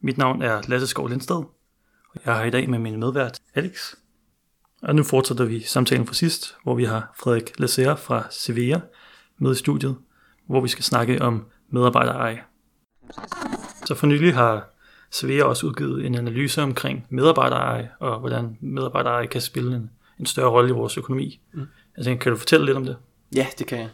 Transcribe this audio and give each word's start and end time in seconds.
Mit 0.00 0.18
navn 0.18 0.42
er 0.42 0.62
Lasse 0.68 0.86
Skov 0.86 1.08
Lindsted, 1.08 1.36
og 1.36 2.20
jeg 2.24 2.34
har 2.34 2.44
i 2.44 2.50
dag 2.50 2.70
med 2.70 2.78
min 2.78 3.00
medvært 3.00 3.38
Alex. 3.54 3.94
Og 4.82 4.94
nu 4.94 5.02
fortsætter 5.02 5.44
vi 5.44 5.60
samtalen 5.60 6.06
fra 6.06 6.14
sidst, 6.14 6.56
hvor 6.62 6.74
vi 6.74 6.84
har 6.84 7.14
Frederik 7.16 7.60
Lassere 7.60 7.96
fra 7.96 8.26
Sevilla 8.30 8.80
med 9.38 9.52
i 9.52 9.54
studiet, 9.54 9.96
hvor 10.46 10.60
vi 10.60 10.68
skal 10.68 10.84
snakke 10.84 11.22
om 11.22 11.46
medarbejdereje. 11.70 12.42
Så 13.84 13.94
for 13.94 14.06
nylig 14.06 14.34
har 14.34 14.70
Sevilla 15.10 15.44
også 15.44 15.66
udgivet 15.66 16.06
en 16.06 16.14
analyse 16.14 16.62
omkring 16.62 17.06
medarbejdereje, 17.10 17.90
og 18.00 18.20
hvordan 18.20 18.58
medarbejdereje 18.60 19.26
kan 19.26 19.40
spille 19.40 19.76
en, 19.76 19.90
en 20.18 20.26
større 20.26 20.50
rolle 20.50 20.70
i 20.70 20.72
vores 20.72 20.98
økonomi. 20.98 21.40
Mm. 21.52 21.66
Tænker, 22.04 22.22
kan 22.22 22.32
du 22.32 22.38
fortælle 22.38 22.66
lidt 22.66 22.76
om 22.76 22.84
det? 22.84 22.96
Ja, 23.34 23.46
det 23.58 23.66
kan 23.66 23.78
jeg. 23.78 23.90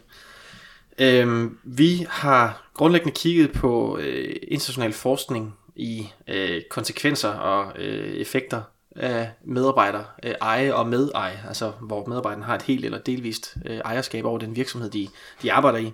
Øhm, 0.99 1.57
vi 1.63 2.05
har 2.09 2.69
grundlæggende 2.73 3.15
kigget 3.15 3.51
på 3.51 3.97
øh, 3.97 4.35
international 4.47 4.93
forskning 4.93 5.55
i 5.75 6.07
øh, 6.27 6.61
konsekvenser 6.69 7.29
og 7.29 7.79
øh, 7.79 8.13
effekter 8.13 8.61
af 8.95 9.29
medarbejder 9.43 10.03
øh, 10.23 10.33
eje 10.41 10.73
og 10.73 10.87
medeje, 10.87 11.39
altså 11.47 11.71
hvor 11.81 12.05
medarbejderen 12.05 12.43
har 12.43 12.55
et 12.55 12.61
helt 12.61 12.85
eller 12.85 12.97
delvist 12.97 13.57
øh, 13.65 13.77
ejerskab 13.77 14.25
over 14.25 14.37
den 14.37 14.55
virksomhed, 14.55 14.89
de, 14.89 15.07
de 15.41 15.53
arbejder 15.53 15.79
i. 15.79 15.93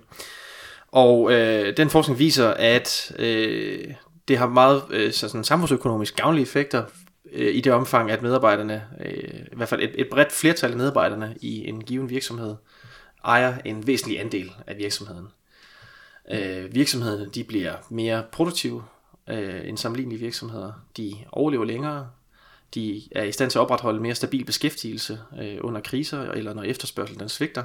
Og 0.88 1.32
øh, 1.32 1.76
den 1.76 1.90
forskning 1.90 2.18
viser, 2.18 2.50
at 2.50 3.12
øh, 3.18 3.94
det 4.28 4.38
har 4.38 4.48
meget 4.48 4.82
øh, 4.90 5.12
så 5.12 5.28
sådan 5.28 5.44
samfundsøkonomisk 5.44 6.16
gavnlige 6.16 6.42
effekter 6.42 6.84
øh, 7.32 7.54
i 7.54 7.60
det 7.60 7.72
omfang, 7.72 8.10
at 8.10 8.22
medarbejderne, 8.22 8.84
øh, 9.04 9.40
i 9.52 9.56
hvert 9.56 9.68
fald 9.68 9.82
et, 9.82 9.90
et 9.94 10.08
bredt 10.10 10.32
flertal 10.32 10.70
af 10.70 10.76
medarbejderne 10.76 11.36
i 11.40 11.68
en 11.68 11.84
given 11.84 12.10
virksomhed, 12.10 12.54
ejer 13.24 13.58
en 13.64 13.86
væsentlig 13.86 14.20
andel 14.20 14.52
af 14.66 14.78
virksomheden. 14.78 15.26
Øh, 16.32 16.74
virksomhederne 16.74 17.30
de 17.34 17.44
bliver 17.44 17.74
mere 17.90 18.22
produktive 18.32 18.84
øh, 19.32 19.68
end 19.68 19.78
sammenlignelige 19.78 20.20
virksomheder. 20.20 20.72
De 20.96 21.16
overlever 21.32 21.64
længere. 21.64 22.08
De 22.74 23.02
er 23.10 23.22
i 23.22 23.32
stand 23.32 23.50
til 23.50 23.58
at 23.58 23.62
opretholde 23.62 24.00
mere 24.00 24.14
stabil 24.14 24.44
beskæftigelse 24.44 25.18
øh, 25.42 25.58
under 25.60 25.80
kriser 25.80 26.22
eller 26.22 26.54
når 26.54 26.62
efterspørgselen 26.62 27.20
den 27.20 27.28
svigter. 27.28 27.64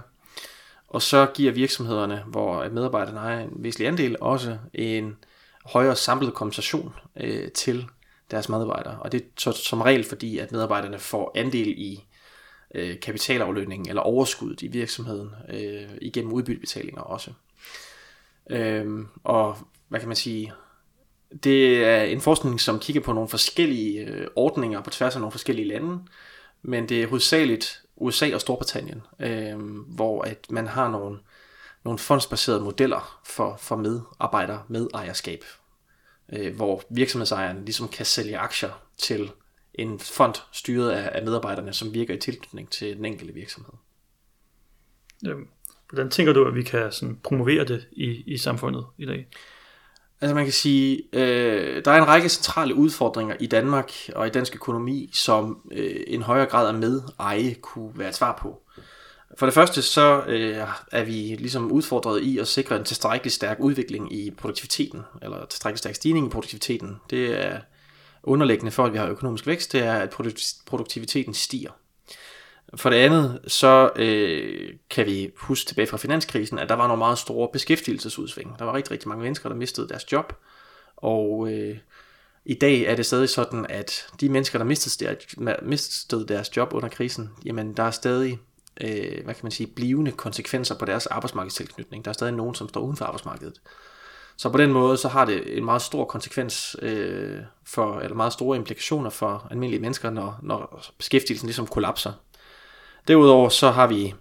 Og 0.88 1.02
så 1.02 1.28
giver 1.34 1.52
virksomhederne, 1.52 2.24
hvor 2.28 2.70
medarbejderne 2.70 3.20
ejer 3.20 3.40
en 3.40 3.50
væsentlig 3.56 3.88
andel, 3.88 4.16
også 4.22 4.58
en 4.74 5.18
højere 5.66 5.96
samlet 5.96 6.34
kompensation 6.34 6.94
øh, 7.16 7.52
til 7.52 7.86
deres 8.32 8.50
medarbejdere. 8.50 9.00
Og 9.00 9.12
det 9.12 9.22
er 9.22 9.26
så, 9.38 9.52
som 9.52 9.82
regel 9.82 10.04
fordi, 10.04 10.38
at 10.38 10.52
medarbejderne 10.52 11.00
får 11.00 11.32
andel 11.36 11.68
i 11.68 12.04
øh, 12.76 13.00
kapitalaflønningen 13.00 13.90
eller 13.90 14.02
overskuddet 14.02 14.62
i 14.62 14.68
virksomheden 14.68 15.30
øh, 15.50 15.90
igennem 16.02 16.34
udbyttebetalinger 16.34 17.02
også. 17.02 17.32
Øh, 18.50 19.06
og 19.24 19.58
hvad 19.88 20.00
kan 20.00 20.10
man 20.10 20.16
sige, 20.16 20.54
det 21.44 21.86
er 21.86 22.02
en 22.02 22.22
forskning, 22.22 22.62
som 22.62 22.80
kigger 22.80 23.02
på 23.02 23.14
nogle 23.14 23.30
forskellige 23.30 24.06
øh, 24.06 24.28
ordninger 24.36 24.82
på 24.82 24.90
tværs 24.90 25.16
af 25.16 25.22
nogle 25.22 25.32
forskellige 25.32 25.68
lande, 25.68 26.00
men 26.62 26.90
det 26.90 27.04
er 27.04 27.08
hovedsageligt 27.08 27.84
USA 27.96 28.34
og 28.34 28.42
Storbritannien, 28.42 29.02
øh, 29.20 29.60
hvor 29.88 30.22
at 30.22 30.52
man 30.52 30.68
har 30.68 30.90
nogle, 30.90 31.20
nogle 31.84 32.00
fondsbaserede 32.00 32.62
modeller 32.62 33.22
for, 33.26 33.58
for 33.60 33.76
medarbejder 33.76 34.60
med 34.68 34.88
ejerskab, 34.94 35.44
øh, 36.34 36.56
hvor 36.56 36.84
virksomhedsejeren 36.90 37.66
ligesom 37.66 37.88
kan 37.88 38.06
sælge 38.06 38.38
aktier 38.38 38.84
til 38.98 39.32
en 39.74 40.00
fond 40.00 40.36
styret 40.52 40.92
af, 40.92 41.10
af 41.14 41.26
medarbejderne, 41.26 41.74
som 41.74 41.94
virker 41.94 42.14
i 42.14 42.20
tilknytning 42.20 42.70
til 42.70 42.98
den 42.98 43.06
enkelte 43.06 43.34
virksomhed. 43.34 43.74
Jamen, 45.24 45.48
hvordan 45.90 46.10
tænker 46.10 46.34
du, 46.34 46.46
at 46.46 46.56
vi 46.56 46.64
kan 46.64 46.92
sådan 46.92 47.20
promovere 47.24 47.66
det 47.66 47.88
i, 47.92 48.24
i 48.34 48.38
samfundet 48.38 48.86
i 48.98 49.06
dag? 49.06 49.28
Altså 50.22 50.36
man 50.36 50.44
kan 50.44 50.54
sige, 50.54 51.04
øh, 51.14 51.86
der 51.86 51.92
er 51.92 51.98
en 51.98 52.08
række 52.08 52.30
centrale 52.30 52.76
udfordringer 52.76 53.36
i 53.40 53.48
Danmark 53.48 53.92
og 54.16 54.28
i 54.28 54.30
dansk 54.30 54.56
økonomi, 54.56 55.10
som 55.14 55.72
øh, 55.72 55.96
en 56.08 56.22
højere 56.22 56.46
grad 56.46 56.68
af 56.68 56.74
medeje 56.74 57.54
kunne 57.54 57.92
være 57.96 58.10
et 58.10 58.16
svar 58.16 58.40
på. 58.42 58.62
For 59.38 59.46
det 59.46 59.54
første 59.54 59.82
så 59.82 60.24
øh, 60.28 60.68
er 60.92 61.04
vi 61.04 61.12
ligesom 61.12 61.72
udfordret 61.72 62.22
i 62.22 62.38
at 62.38 62.48
sikre 62.48 62.76
en 62.76 62.84
tilstrækkelig 62.84 63.32
stærk 63.32 63.58
udvikling 63.60 64.14
i 64.14 64.32
produktiviteten, 64.32 65.02
eller 65.22 65.46
tilstrækkelig 65.46 65.80
stærk 65.80 65.96
stigning 65.96 66.28
i 66.28 66.30
produktiviteten. 66.30 66.96
Det 67.10 67.46
er 67.46 67.60
underliggende 68.24 68.72
for, 68.72 68.86
at 68.86 68.94
vi 68.94 68.98
har 68.98 69.08
økonomisk 69.08 69.48
vækst, 69.48 69.72
det 69.72 69.84
er, 69.84 69.94
at 69.94 70.10
produktiviteten 70.66 71.34
stiger. 71.34 71.72
For 72.76 72.90
det 72.90 72.98
andet, 72.98 73.40
så 73.48 73.90
øh, 73.96 74.74
kan 74.90 75.06
vi 75.06 75.32
huske 75.36 75.68
tilbage 75.68 75.88
fra 75.88 75.98
finanskrisen, 75.98 76.60
at 76.60 76.70
der 76.70 76.76
var 76.76 76.88
nogle 76.88 77.00
meget 77.00 77.18
store 77.18 77.50
beskæftigelsesudsving. 77.54 78.60
Der 78.60 78.66
var 78.66 78.74
rigtig, 78.74 78.92
rigtig 78.92 79.10
mange 79.10 79.24
mennesker, 79.24 79.50
der 79.50 79.56
mistede 79.56 79.90
deres 79.90 80.12
job. 80.12 80.34
Og 80.98 81.52
øh, 81.52 81.78
i 82.46 82.54
dag 82.54 82.82
er 82.82 82.96
det 82.96 83.06
stadig 83.06 83.30
sådan, 83.30 83.66
at 83.70 84.08
de 84.22 84.30
mennesker, 84.30 84.60
der 84.60 84.66
mistede 84.66 85.06
deres, 85.06 85.36
mistede 85.62 86.28
deres 86.28 86.58
job 86.58 86.74
under 86.74 86.90
krisen, 86.90 87.30
jamen 87.46 87.74
der 87.74 87.84
er 87.84 87.92
stadig 87.92 88.40
øh, 88.82 89.24
hvad 89.24 89.34
kan 89.34 89.44
man 89.44 89.52
sige, 89.52 89.68
blivende 89.68 90.12
konsekvenser 90.12 90.76
på 90.76 90.86
deres 90.86 91.06
arbejdsmarkedstilknytning. 91.06 92.06
Der 92.06 92.10
er 92.10 92.14
stadig 92.14 92.34
nogen, 92.34 92.56
som 92.56 92.70
står 92.70 92.82
uden 92.82 92.98
for 92.98 93.06
arbejdsmarkedet. 93.06 93.62
Så 94.38 94.50
på 94.50 94.58
den 94.58 94.72
måde, 94.72 94.98
så 94.98 95.08
har 95.08 95.26
det 95.26 95.58
en 95.58 95.66
meget 95.66 95.82
stor 95.82 96.06
konsekvens 96.06 96.76
øh, 96.82 97.40
for, 97.64 98.00
eller 98.00 98.16
meget 98.16 98.34
store 98.34 98.58
implikationer 98.58 99.10
for 99.10 99.48
almindelige 99.52 99.82
mennesker, 99.82 100.10
når, 100.10 100.40
når 100.44 100.86
beskæftigelsen 100.98 101.48
ligesom 101.48 101.68
kollapser. 101.68 102.14
Derudover 103.08 103.50
så 103.50 103.72
har 103.72 103.88
vi 103.88 104.14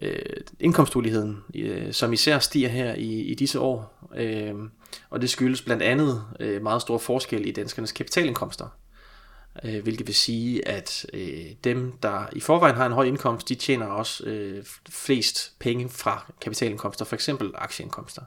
øh, 0.00 0.22
indkomstuligheden, 0.60 1.44
øh, 1.54 1.92
som 1.92 2.12
især 2.12 2.38
stiger 2.38 2.68
her 2.68 2.94
i, 2.94 3.20
i 3.20 3.34
disse 3.34 3.60
år, 3.60 4.08
øh, 4.16 4.54
og 5.10 5.20
det 5.20 5.30
skyldes 5.30 5.62
blandt 5.62 5.82
andet 5.82 6.24
øh, 6.40 6.62
meget 6.62 6.82
store 6.82 6.98
forskel 6.98 7.46
i 7.46 7.52
danskernes 7.52 7.92
kapitalindkomster. 7.92 8.66
Øh, 9.64 9.82
hvilket 9.82 10.06
vil 10.06 10.14
sige, 10.14 10.68
at 10.68 11.06
øh, 11.12 11.46
dem, 11.64 11.92
der 12.02 12.26
i 12.32 12.40
forvejen 12.40 12.76
har 12.76 12.86
en 12.86 12.92
høj 12.92 13.04
indkomst, 13.04 13.48
de 13.48 13.54
tjener 13.54 13.86
også 13.86 14.24
øh, 14.24 14.64
flest 14.88 15.52
penge 15.58 15.88
fra 15.88 16.32
kapitalindkomster, 16.40 17.04
for 17.04 17.14
eksempel 17.14 17.50
aktieindkomster. 17.54 18.22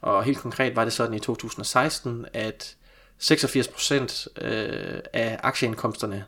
Og 0.00 0.24
helt 0.24 0.38
konkret 0.38 0.76
var 0.76 0.84
det 0.84 0.92
sådan 0.92 1.14
i 1.14 1.18
2016, 1.18 2.26
at 2.32 2.76
86% 3.22 4.44
øh, 4.44 5.00
af 5.12 5.40
aktieindkomsterne 5.42 6.24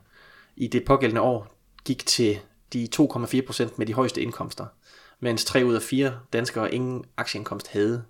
i 0.56 0.66
det 0.66 0.84
pågældende 0.84 1.20
år 1.20 1.56
gik 1.84 2.06
til 2.06 2.38
de 2.72 2.88
2,4% 2.96 3.68
med 3.76 3.86
de 3.86 3.94
højeste 3.94 4.22
indkomster, 4.22 4.66
mens 5.20 5.44
3 5.44 5.64
ud 5.64 5.74
af 5.74 5.82
4 5.82 6.18
danskere 6.32 6.74
ingen 6.74 7.04
aktieindkomst 7.16 7.68
havde. 7.68 8.04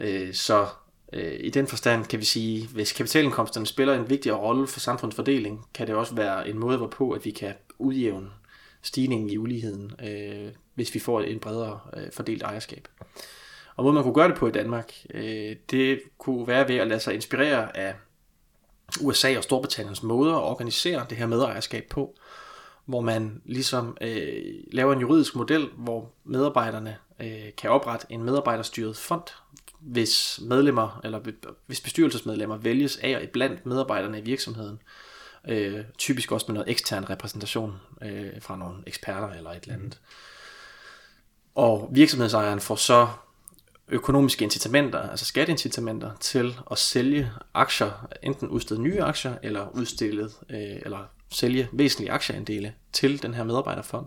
Øh, 0.00 0.34
så 0.34 0.66
øh, 1.12 1.36
i 1.40 1.50
den 1.50 1.66
forstand 1.66 2.04
kan 2.04 2.18
vi 2.18 2.24
sige, 2.24 2.68
hvis 2.68 2.92
kapitalindkomsterne 2.92 3.66
spiller 3.66 3.94
en 3.94 4.10
vigtig 4.10 4.38
rolle 4.38 4.66
for 4.66 4.80
samfundsfordeling, 4.80 5.66
kan 5.74 5.86
det 5.86 5.94
også 5.94 6.14
være 6.14 6.48
en 6.48 6.58
måde 6.58 6.78
hvorpå, 6.78 7.10
at 7.10 7.24
vi 7.24 7.30
kan 7.30 7.54
udjævne 7.78 8.30
stigningen 8.82 9.30
i 9.30 9.38
uligheden, 9.38 9.92
øh, 10.02 10.52
hvis 10.74 10.94
vi 10.94 10.98
får 10.98 11.20
en 11.20 11.38
bredere 11.38 11.80
øh, 11.96 12.12
fordelt 12.12 12.42
ejerskab. 12.42 12.88
Og 13.76 13.84
måden 13.84 13.94
man 13.94 14.02
kunne 14.02 14.14
gøre 14.14 14.28
det 14.28 14.36
på 14.36 14.48
i 14.48 14.50
Danmark, 14.50 14.92
øh, 15.14 15.56
det 15.70 16.00
kunne 16.18 16.46
være 16.46 16.68
ved 16.68 16.76
at 16.76 16.86
lade 16.86 17.00
sig 17.00 17.14
inspirere 17.14 17.76
af 17.76 17.94
USA 19.00 19.36
og 19.36 19.42
Storbritanniens 19.42 20.02
måder 20.02 20.34
at 20.34 20.42
organisere 20.42 21.06
det 21.10 21.18
her 21.18 21.26
medejerskab 21.26 21.84
på, 21.90 22.14
hvor 22.84 23.00
man 23.00 23.42
ligesom 23.44 23.96
øh, 24.00 24.54
laver 24.72 24.92
en 24.92 25.00
juridisk 25.00 25.36
model, 25.36 25.68
hvor 25.76 26.12
medarbejderne 26.24 26.96
øh, 27.20 27.54
kan 27.58 27.70
oprette 27.70 28.06
en 28.10 28.22
medarbejderstyret 28.22 28.96
fond, 28.96 29.22
hvis 29.80 30.40
medlemmer 30.42 31.00
eller 31.04 31.20
hvis 31.66 31.80
bestyrelsesmedlemmer 31.80 32.56
vælges 32.56 32.96
af 32.96 33.16
og 33.16 33.28
blandt 33.32 33.66
medarbejderne 33.66 34.18
i 34.18 34.22
virksomheden. 34.22 34.80
Øh, 35.48 35.80
typisk 35.98 36.32
også 36.32 36.46
med 36.48 36.54
noget 36.54 36.70
ekstern 36.70 37.10
repræsentation 37.10 37.74
øh, 38.02 38.30
fra 38.40 38.56
nogle 38.56 38.76
eksperter 38.86 39.28
eller 39.28 39.50
et 39.50 39.62
eller 39.62 39.74
andet. 39.74 40.00
Og 41.54 41.88
virksomhedsejeren 41.92 42.60
får 42.60 42.76
så 42.76 43.08
økonomiske 43.88 44.44
incitamenter, 44.44 45.10
altså 45.10 45.24
skatteincitamenter 45.24 46.10
til 46.20 46.58
at 46.70 46.78
sælge 46.78 47.30
aktier, 47.54 48.08
enten 48.22 48.48
udstede 48.48 48.82
nye 48.82 49.02
aktier 49.02 49.34
eller 49.42 49.68
udstillet 49.68 50.32
øh, 50.50 50.76
eller 50.84 51.08
sælge 51.32 51.68
væsentlige 51.72 52.12
aktieandele 52.12 52.74
til 52.92 53.22
den 53.22 53.34
her 53.34 53.44
medarbejderfond. 53.44 54.06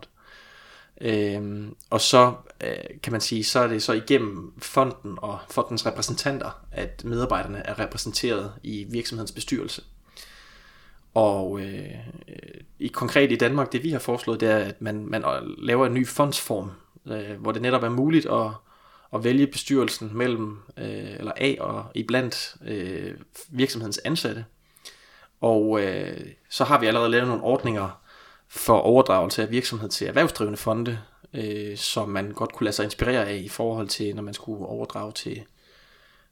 Øhm, 1.00 1.76
og 1.90 2.00
så 2.00 2.34
øh, 2.64 3.00
kan 3.02 3.12
man 3.12 3.20
sige, 3.20 3.44
så 3.44 3.60
er 3.60 3.66
det 3.66 3.82
så 3.82 3.92
igennem 3.92 4.52
fonden 4.58 5.18
og 5.22 5.38
fondens 5.50 5.86
repræsentanter, 5.86 6.64
at 6.72 7.04
medarbejderne 7.04 7.58
er 7.58 7.78
repræsenteret 7.78 8.52
i 8.62 8.86
virksomhedens 8.90 9.32
bestyrelse. 9.32 9.82
Og 11.14 11.60
øh, 11.60 11.94
i 12.78 12.88
konkret 12.88 13.32
i 13.32 13.36
Danmark, 13.36 13.72
det 13.72 13.82
vi 13.82 13.90
har 13.90 13.98
foreslået, 13.98 14.40
det 14.40 14.50
er, 14.50 14.58
at 14.58 14.82
man, 14.82 15.06
man 15.06 15.24
laver 15.58 15.86
en 15.86 15.94
ny 15.94 16.06
fondsform, 16.06 16.70
øh, 17.06 17.40
hvor 17.40 17.52
det 17.52 17.62
netop 17.62 17.82
er 17.82 17.88
muligt 17.88 18.26
at, 18.26 18.50
at 19.14 19.24
vælge 19.24 19.46
bestyrelsen 19.46 20.10
mellem 20.14 20.58
øh, 20.76 21.16
eller 21.18 21.32
af 21.36 21.56
og 21.60 21.84
iblandt 21.94 22.56
øh, 22.64 23.14
virksomhedens 23.48 24.00
ansatte. 24.04 24.44
Og 25.46 25.80
øh, 25.82 26.26
så 26.50 26.64
har 26.64 26.80
vi 26.80 26.86
allerede 26.86 27.10
lavet 27.10 27.28
nogle 27.28 27.42
ordninger 27.42 28.00
for 28.48 28.78
overdragelse 28.78 29.42
af 29.42 29.50
virksomhed 29.50 29.88
til 29.88 30.06
erhvervsdrivende 30.06 30.56
fonde, 30.56 30.98
øh, 31.34 31.76
som 31.76 32.08
man 32.08 32.32
godt 32.32 32.52
kunne 32.52 32.64
lade 32.64 32.76
sig 32.76 32.84
inspirere 32.84 33.26
af 33.26 33.36
i 33.36 33.48
forhold 33.48 33.88
til, 33.88 34.14
når 34.14 34.22
man 34.22 34.34
skulle 34.34 34.66
overdrage 34.66 35.12
til, 35.12 35.44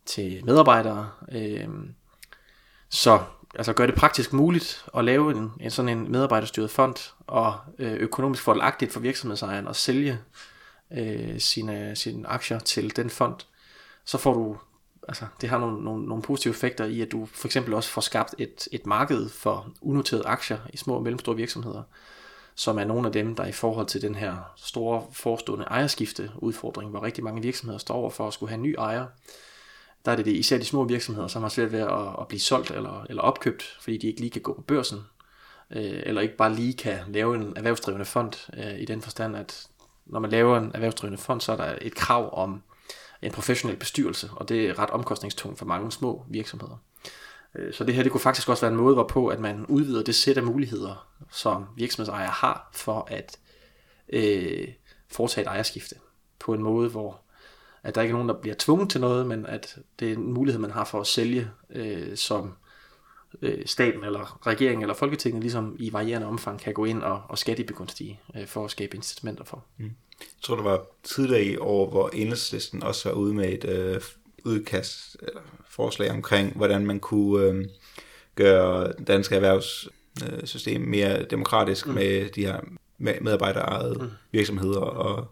til 0.06 0.44
medarbejdere. 0.44 1.10
Øh, 1.32 1.68
så 2.88 3.20
altså 3.54 3.72
gør 3.72 3.86
det 3.86 3.94
praktisk 3.94 4.32
muligt 4.32 4.84
at 4.96 5.04
lave 5.04 5.30
en, 5.30 5.52
en 5.60 5.70
sådan 5.70 5.98
en 5.98 6.12
medarbejderstyret 6.12 6.70
fond, 6.70 7.12
og 7.26 7.54
øh, 7.78 7.92
økonomisk 7.92 8.42
fordelagtigt 8.42 8.92
for 8.92 9.00
virksomhedsejeren 9.00 9.68
at 9.68 9.76
sælge 9.76 10.18
øh, 10.92 11.40
sine, 11.40 11.96
sine 11.96 12.28
aktier 12.28 12.58
til 12.58 12.96
den 12.96 13.10
fond, 13.10 13.36
så 14.04 14.18
får 14.18 14.34
du, 14.34 14.56
altså 15.08 15.26
det 15.40 15.48
har 15.48 15.58
nogle, 15.58 15.84
nogle, 15.84 16.06
nogle 16.06 16.22
positive 16.22 16.50
effekter 16.50 16.84
i, 16.84 17.00
at 17.00 17.12
du 17.12 17.26
for 17.26 17.48
eksempel 17.48 17.74
også 17.74 17.90
får 17.90 18.00
skabt 18.00 18.34
et, 18.38 18.68
et 18.72 18.86
marked 18.86 19.28
for 19.28 19.72
unoterede 19.80 20.26
aktier 20.26 20.58
i 20.72 20.76
små 20.76 20.94
og 20.94 21.02
mellemstore 21.02 21.36
virksomheder, 21.36 21.82
som 22.54 22.78
er 22.78 22.84
nogle 22.84 23.06
af 23.06 23.12
dem, 23.12 23.34
der 23.34 23.46
i 23.46 23.52
forhold 23.52 23.86
til 23.86 24.02
den 24.02 24.14
her 24.14 24.52
store 24.56 25.02
forestående 25.12 25.64
ejerskifte 25.64 26.30
udfordring, 26.36 26.90
hvor 26.90 27.02
rigtig 27.02 27.24
mange 27.24 27.42
virksomheder 27.42 27.78
står 27.78 27.94
over 27.94 28.10
for 28.10 28.26
at 28.26 28.34
skulle 28.34 28.50
have 28.50 28.56
en 28.56 28.62
ny 28.62 28.74
ejer, 28.78 29.06
der 30.04 30.12
er 30.12 30.16
det, 30.16 30.24
det 30.24 30.32
især 30.32 30.58
de 30.58 30.64
små 30.64 30.84
virksomheder, 30.84 31.28
som 31.28 31.42
har 31.42 31.48
svært 31.48 31.72
ved 31.72 31.80
at, 31.80 32.08
at 32.20 32.28
blive 32.28 32.40
solgt 32.40 32.70
eller, 32.70 33.06
eller 33.08 33.22
opkøbt, 33.22 33.76
fordi 33.80 33.96
de 33.96 34.06
ikke 34.06 34.20
lige 34.20 34.30
kan 34.30 34.42
gå 34.42 34.52
på 34.52 34.62
børsen, 34.62 34.98
øh, 35.70 36.02
eller 36.06 36.20
ikke 36.20 36.36
bare 36.36 36.54
lige 36.54 36.74
kan 36.74 36.98
lave 37.08 37.34
en 37.34 37.52
erhvervsdrivende 37.56 38.04
fond 38.04 38.50
øh, 38.56 38.80
i 38.80 38.84
den 38.84 39.02
forstand, 39.02 39.36
at 39.36 39.66
når 40.06 40.20
man 40.20 40.30
laver 40.30 40.58
en 40.58 40.70
erhvervsdrivende 40.74 41.18
fond, 41.18 41.40
så 41.40 41.52
er 41.52 41.56
der 41.56 41.78
et 41.80 41.94
krav 41.94 42.38
om 42.42 42.62
en 43.26 43.32
professionel 43.32 43.76
bestyrelse, 43.76 44.30
og 44.32 44.48
det 44.48 44.66
er 44.66 44.78
ret 44.78 44.90
omkostningstungt 44.90 45.58
for 45.58 45.66
mange 45.66 45.92
små 45.92 46.24
virksomheder. 46.28 46.76
Øh, 47.54 47.74
så 47.74 47.84
det 47.84 47.94
her 47.94 48.02
det 48.02 48.12
kunne 48.12 48.20
faktisk 48.20 48.48
også 48.48 48.60
være 48.60 48.72
en 48.72 48.78
måde, 48.78 48.94
hvorpå 48.94 49.28
at 49.28 49.40
man 49.40 49.66
udvider 49.66 50.02
det 50.02 50.14
sæt 50.14 50.36
af 50.36 50.42
muligheder, 50.42 51.08
som 51.30 51.66
virksomhedsejere 51.76 52.30
har 52.30 52.70
for 52.72 53.08
at 53.10 53.38
øh, 54.08 54.68
foretage 55.08 55.42
et 55.42 55.48
ejerskifte 55.48 55.94
på 56.38 56.54
en 56.54 56.62
måde, 56.62 56.88
hvor 56.88 57.20
at 57.82 57.94
der 57.94 58.02
ikke 58.02 58.12
er 58.12 58.16
nogen, 58.16 58.28
der 58.28 58.40
bliver 58.40 58.56
tvunget 58.58 58.90
til 58.90 59.00
noget, 59.00 59.26
men 59.26 59.46
at 59.46 59.78
det 60.00 60.08
er 60.08 60.16
en 60.16 60.32
mulighed, 60.32 60.60
man 60.60 60.70
har 60.70 60.84
for 60.84 61.00
at 61.00 61.06
sælge, 61.06 61.50
øh, 61.70 62.16
som 62.16 62.54
øh, 63.42 63.66
staten 63.66 64.04
eller 64.04 64.46
regeringen 64.46 64.82
eller 64.82 64.94
Folketinget 64.94 65.42
ligesom 65.42 65.76
i 65.78 65.92
varierende 65.92 66.26
omfang 66.26 66.60
kan 66.60 66.74
gå 66.74 66.84
ind 66.84 67.02
og, 67.02 67.22
og 67.28 67.38
skattebegunstige 67.38 68.20
øh, 68.36 68.46
for 68.46 68.64
at 68.64 68.70
skabe 68.70 68.96
incitamenter 68.96 69.44
for. 69.44 69.64
Mm. 69.76 69.90
Jeg 70.20 70.42
tror, 70.42 70.56
det 70.56 70.64
var 70.64 70.86
tidligere 71.02 71.44
i 71.44 71.56
år, 71.56 71.90
hvor 71.90 72.10
Enhedslisten 72.12 72.82
også 72.82 73.08
var 73.08 73.16
ude 73.16 73.34
med 73.34 73.52
et 73.52 73.64
øh, 73.64 74.00
udkast 74.44 75.16
eller 75.22 75.40
forslag 75.70 76.10
omkring, 76.10 76.56
hvordan 76.56 76.86
man 76.86 77.00
kunne 77.00 77.46
øh, 77.46 77.64
gøre 78.34 78.92
danske 79.06 79.34
erhvervssystem 79.34 80.80
mere 80.80 81.24
demokratisk 81.24 81.86
mm. 81.86 81.94
med 81.94 82.28
de 82.28 82.46
her 82.46 82.60
medarbejderejede 82.98 83.98
mm. 84.00 84.10
virksomheder 84.32 84.80
og 84.80 85.26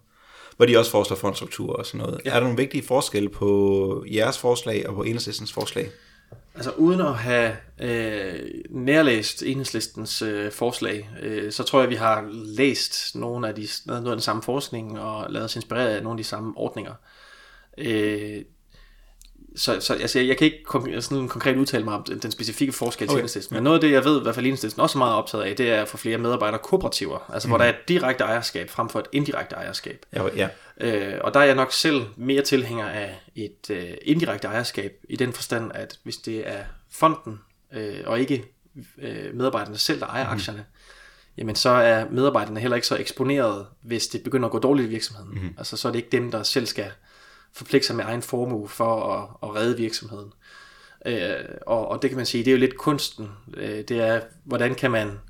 hvor 0.57 0.67
de 0.67 0.79
også 0.79 0.91
foreslår 0.91 1.17
fondstruktur 1.17 1.73
og 1.73 1.87
sådan 1.87 2.07
noget. 2.07 2.21
Ja. 2.25 2.31
Er 2.31 2.35
der 2.35 2.41
nogle 2.41 2.57
vigtige 2.57 2.83
forskelle 2.83 3.29
på 3.29 4.05
jeres 4.13 4.39
forslag 4.39 4.89
og 4.89 4.95
på 4.95 5.03
enhedslistens 5.03 5.53
forslag? 5.53 5.91
Altså 6.55 6.71
uden 6.71 7.01
at 7.01 7.15
have 7.15 7.57
øh, 7.81 8.41
nærlæst 8.71 9.43
enhedslistens 9.43 10.23
øh, 10.23 10.53
forslag, 10.53 11.11
øh, 11.23 11.53
så 11.53 11.63
tror 11.63 11.79
jeg, 11.79 11.85
at 11.85 11.91
vi 11.91 11.95
har 11.95 12.29
læst 12.33 13.17
nogle 13.17 13.49
af 13.49 13.55
de, 13.55 13.69
noget 13.87 14.07
af 14.07 14.17
den 14.17 14.21
samme 14.21 14.43
forskning 14.43 15.01
og 15.01 15.31
lavet 15.31 15.45
os 15.45 15.57
inspirere 15.57 15.91
af 15.91 16.03
nogle 16.03 16.19
af 16.19 16.25
de 16.25 16.29
samme 16.29 16.53
ordninger. 16.57 16.95
Øh, 17.79 18.43
så, 19.57 19.81
så 19.81 19.95
altså, 19.95 20.21
jeg 20.21 20.37
kan 20.37 20.45
ikke 20.45 20.63
sådan 21.01 21.29
konkret 21.29 21.57
udtale 21.57 21.85
mig 21.85 21.95
om 21.95 22.03
den, 22.03 22.19
den 22.19 22.31
specifikke 22.31 22.73
forskel 22.73 23.07
til 23.07 23.13
okay. 23.13 23.19
enhedslisten, 23.19 23.55
men 23.55 23.65
noget 23.65 23.77
af 23.77 23.81
det, 23.81 23.91
jeg 23.91 24.05
ved, 24.05 24.21
i 24.21 24.23
hvert 24.23 24.35
fald 24.35 24.47
enhedslisten 24.47 24.83
også 24.83 24.99
er 24.99 24.99
meget 24.99 25.15
optaget 25.15 25.45
af, 25.45 25.57
det 25.57 25.71
er 25.71 25.83
at 25.83 25.89
få 25.89 25.97
flere 25.97 26.19
medarbejdere 26.19 26.61
kooperativer, 26.63 27.31
altså 27.33 27.49
mm. 27.49 27.51
hvor 27.51 27.59
der 27.59 27.65
er 27.65 27.69
et 27.69 27.89
direkte 27.89 28.25
ejerskab 28.25 28.71
frem 28.71 28.89
for 28.89 28.99
et 28.99 29.07
indirekte 29.13 29.57
ejerskab. 29.57 30.07
Ja, 30.13 30.23
ja. 30.37 30.49
Øh, 30.83 31.19
og 31.21 31.35
der 31.35 31.41
er 31.41 31.45
jeg 31.45 31.55
nok 31.55 31.73
selv 31.73 32.03
mere 32.17 32.43
tilhænger 32.43 32.89
af 32.89 33.21
et 33.35 33.71
øh, 33.71 33.95
indirekte 34.03 34.49
ejerskab, 34.49 34.93
i 35.09 35.17
den 35.17 35.33
forstand, 35.33 35.71
at 35.75 35.99
hvis 36.03 36.17
det 36.17 36.49
er 36.49 36.65
fonden, 36.91 37.41
øh, 37.73 38.01
og 38.07 38.21
ikke 38.21 38.45
øh, 38.99 39.35
medarbejderne 39.35 39.79
selv, 39.79 40.01
der 40.01 40.07
ejer 40.07 40.27
mm. 40.27 40.33
aktierne, 40.33 40.65
jamen 41.37 41.57
så 41.57 41.71
er 41.71 42.11
medarbejderne 42.11 42.61
heller 42.61 42.75
ikke 42.75 42.87
så 42.87 42.97
eksponeret, 42.97 43.67
hvis 43.83 44.07
det 44.07 44.23
begynder 44.23 44.47
at 44.47 44.53
gå 44.53 44.59
dårligt 44.59 44.87
i 44.87 44.91
virksomheden. 44.91 45.43
Mm. 45.43 45.55
Altså 45.59 45.77
så 45.77 45.89
er 45.89 45.93
det 45.93 45.99
ikke 45.99 46.13
dem, 46.13 46.31
der 46.31 46.43
selv 46.43 46.67
skal 46.67 46.91
forpligte 47.53 47.87
sig 47.87 47.97
med 47.97 48.05
egen 48.05 48.23
formue 48.23 48.69
for 48.69 49.13
at, 49.13 49.29
at 49.43 49.55
redde 49.55 49.77
virksomheden. 49.77 50.33
Øh, 51.07 51.35
og, 51.67 51.89
og 51.89 52.03
det 52.03 52.11
kan 52.11 52.17
man 52.17 52.27
sige, 52.27 52.45
det 52.45 52.51
er 52.51 52.53
jo 52.53 52.59
lidt 52.59 52.77
kunsten. 52.77 53.29
Øh, 53.57 53.79
det 53.79 53.91
er, 53.91 54.21
hvordan 54.45 54.75
kan 54.75 54.91
man 54.91 55.21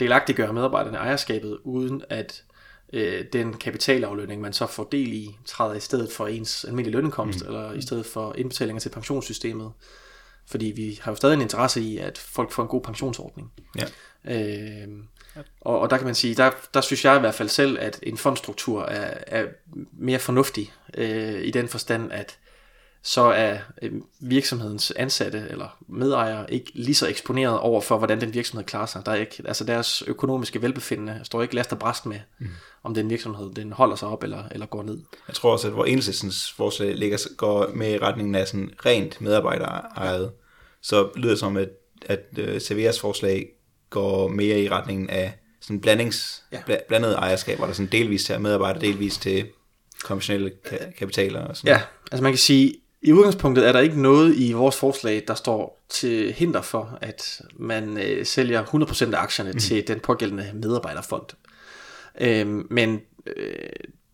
delagtigt 0.00 0.36
gøre 0.36 0.52
medarbejderne 0.52 0.98
ejerskabet, 0.98 1.58
uden 1.64 2.02
at 2.08 2.44
øh, 2.92 3.24
den 3.32 3.54
kapitalaflønning, 3.54 4.40
man 4.40 4.52
så 4.52 4.66
får 4.66 4.88
del 4.92 5.12
i, 5.12 5.36
træder 5.46 5.74
i 5.74 5.80
stedet 5.80 6.12
for 6.12 6.26
ens 6.26 6.64
almindelige 6.64 6.96
lønindkomst, 6.96 7.40
mm. 7.40 7.46
eller 7.46 7.72
i 7.72 7.82
stedet 7.82 8.06
for 8.06 8.34
indbetalinger 8.38 8.80
til 8.80 8.88
pensionssystemet. 8.88 9.72
Fordi 10.46 10.66
vi 10.76 10.98
har 11.02 11.12
jo 11.12 11.16
stadig 11.16 11.34
en 11.34 11.40
interesse 11.40 11.80
i, 11.80 11.98
at 11.98 12.18
folk 12.18 12.52
får 12.52 12.62
en 12.62 12.68
god 12.68 12.82
pensionsordning. 12.82 13.52
Ja. 13.78 13.84
Øh, 14.24 14.88
og, 15.60 15.80
og 15.80 15.90
der 15.90 15.96
kan 15.96 16.06
man 16.06 16.14
sige, 16.14 16.34
der, 16.34 16.50
der 16.74 16.80
synes 16.80 17.04
jeg 17.04 17.16
i 17.16 17.20
hvert 17.20 17.34
fald 17.34 17.48
selv, 17.48 17.78
at 17.80 17.98
en 18.02 18.16
fondstruktur 18.16 18.82
er, 18.84 19.18
er 19.26 19.46
mere 19.92 20.18
fornuftig 20.18 20.72
øh, 20.94 21.42
i 21.42 21.50
den 21.50 21.68
forstand, 21.68 22.12
at 22.12 22.38
så 23.02 23.20
er 23.20 23.58
øh, 23.82 23.92
virksomhedens 24.20 24.90
ansatte 24.90 25.46
eller 25.50 25.76
medejere 25.88 26.52
ikke 26.52 26.70
lige 26.74 26.94
så 26.94 27.08
eksponeret 27.08 27.58
over 27.58 27.80
for, 27.80 27.98
hvordan 27.98 28.20
den 28.20 28.34
virksomhed 28.34 28.64
klarer 28.64 28.86
sig. 28.86 29.06
Der 29.06 29.12
er 29.12 29.16
ikke, 29.16 29.42
altså 29.44 29.64
deres 29.64 30.02
økonomiske 30.06 30.62
velbefindende 30.62 31.20
står 31.22 31.42
ikke 31.42 31.54
last 31.54 31.72
og 31.72 31.78
bræst 31.78 32.06
med, 32.06 32.18
mm. 32.38 32.46
om 32.82 32.94
den 32.94 33.10
virksomhed 33.10 33.54
den 33.54 33.72
holder 33.72 33.96
sig 33.96 34.08
op 34.08 34.22
eller, 34.22 34.44
eller 34.50 34.66
går 34.66 34.82
ned. 34.82 34.98
Jeg 35.28 35.34
tror 35.34 35.52
også, 35.52 35.66
at 35.66 35.74
hvor 35.74 35.84
enhedslistens 35.84 36.52
forslag 36.52 36.94
ligger, 36.94 37.18
går 37.36 37.70
med 37.74 37.94
i 37.94 37.98
retningen 37.98 38.34
af 38.34 38.48
sådan 38.48 38.70
rent 38.86 39.20
medarbejderejet, 39.20 40.32
så 40.82 41.10
lyder 41.16 41.30
det 41.30 41.38
som, 41.38 41.56
at, 41.56 41.68
at 42.06 42.20
uh, 42.38 42.60
Severas 42.60 43.00
forslag 43.00 43.46
går 43.90 44.28
mere 44.28 44.60
i 44.60 44.68
retningen 44.68 45.10
af 45.10 45.38
sådan 45.60 45.80
blandings, 45.80 46.42
ja. 46.52 46.62
blandede 46.88 47.14
ejerskaber, 47.14 47.66
der 47.66 47.72
sådan 47.72 47.92
delvis 47.92 48.24
til 48.24 48.40
medarbejder, 48.40 48.80
delvis 48.80 49.16
til 49.16 49.46
konventionelle 50.04 50.52
ka- 50.66 50.98
kapitaler 50.98 51.40
og 51.40 51.56
sådan 51.56 51.68
Ja, 51.68 51.82
altså 52.12 52.22
man 52.22 52.32
kan 52.32 52.38
sige, 52.38 52.74
i 53.02 53.12
udgangspunktet 53.12 53.68
er 53.68 53.72
der 53.72 53.80
ikke 53.80 54.02
noget 54.02 54.36
i 54.36 54.52
vores 54.52 54.76
forslag, 54.76 55.24
der 55.28 55.34
står 55.34 55.82
til 55.88 56.32
hinder 56.32 56.62
for, 56.62 56.98
at 57.00 57.40
man 57.56 57.98
øh, 57.98 58.26
sælger 58.26 58.64
100% 58.64 59.14
af 59.14 59.22
aktierne 59.22 59.52
mm. 59.52 59.58
til 59.58 59.88
den 59.88 60.00
pågældende 60.00 60.50
medarbejderfond. 60.54 61.26
Øhm, 62.20 62.66
men 62.70 63.00
øh, 63.26 63.68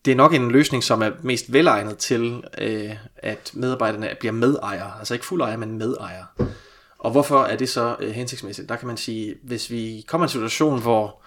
det 0.04 0.12
er 0.12 0.16
nok 0.16 0.34
en 0.34 0.50
løsning, 0.50 0.84
som 0.84 1.02
er 1.02 1.10
mest 1.22 1.52
velegnet 1.52 1.98
til, 1.98 2.44
øh, 2.58 2.94
at 3.16 3.50
medarbejderne 3.54 4.16
bliver 4.20 4.32
medejere. 4.32 4.92
Altså 4.98 5.14
ikke 5.14 5.26
fuldejer, 5.26 5.56
men 5.56 5.78
medejere. 5.78 6.26
Og 6.98 7.10
hvorfor 7.10 7.42
er 7.42 7.56
det 7.56 7.68
så 7.68 7.96
øh, 8.00 8.10
hensigtsmæssigt? 8.10 8.68
Der 8.68 8.76
kan 8.76 8.86
man 8.86 8.96
sige, 8.96 9.34
hvis 9.42 9.70
vi 9.70 10.04
kommer 10.08 10.24
i 10.24 10.26
en 10.26 10.30
situation, 10.30 10.82
hvor 10.82 11.22